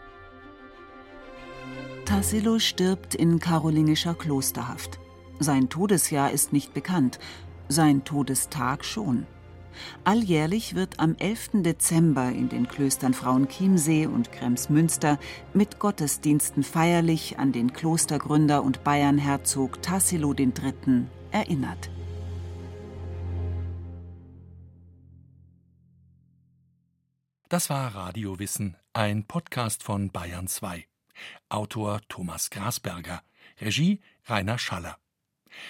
Tassilo 2.05 2.59
stirbt 2.59 3.15
in 3.15 3.39
karolingischer 3.39 4.15
Klosterhaft. 4.15 4.99
Sein 5.39 5.69
Todesjahr 5.69 6.31
ist 6.31 6.53
nicht 6.53 6.75
bekannt, 6.75 7.19
sein 7.69 8.05
Todestag 8.05 8.85
schon. 8.85 9.27
Alljährlich 10.05 10.75
wird 10.75 11.01
am 11.01 11.17
11. 11.19 11.63
Dezember 11.63 12.29
in 12.29 12.49
den 12.49 12.69
Klöstern 12.69 13.15
Frauenchiemsee 13.15 14.07
und 14.07 14.31
Kremsmünster 14.31 15.19
mit 15.55 15.79
Gottesdiensten 15.79 16.63
feierlich 16.63 17.39
an 17.39 17.53
den 17.53 17.73
Klostergründer 17.73 18.63
und 18.63 18.85
Bayernherzog 18.85 19.81
Tassilo 19.81 20.35
III. 20.35 21.07
erinnert. 21.31 21.91
Das 27.53 27.69
war 27.69 27.95
Radiowissen, 27.95 28.79
ein 28.95 29.27
Podcast 29.27 29.83
von 29.83 30.11
Bayern 30.11 30.49
2. 30.49 30.87
Autor 31.51 32.01
Thomas 32.09 32.49
Grasberger, 32.49 33.23
Regie 33.61 34.01
Rainer 34.25 34.57
Schaller. 34.57 34.97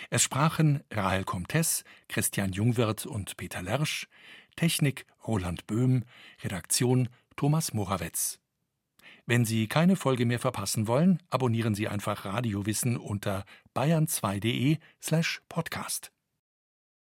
Es 0.08 0.22
sprachen 0.22 0.84
Rahel 0.92 1.24
Comtes, 1.24 1.82
Christian 2.06 2.52
Jungwirth 2.52 3.04
und 3.04 3.36
Peter 3.36 3.62
Lersch, 3.62 4.06
Technik 4.54 5.06
Roland 5.26 5.66
Böhm, 5.66 6.04
Redaktion 6.44 7.08
Thomas 7.34 7.74
Morawetz. 7.74 8.38
Wenn 9.26 9.44
Sie 9.44 9.66
keine 9.66 9.96
Folge 9.96 10.24
mehr 10.24 10.38
verpassen 10.38 10.86
wollen, 10.86 11.20
abonnieren 11.30 11.74
Sie 11.74 11.88
einfach 11.88 12.24
Radiowissen 12.24 12.96
unter 12.96 13.44
bayern2.de 13.74 14.78
slash 15.02 15.42
podcast. 15.48 16.12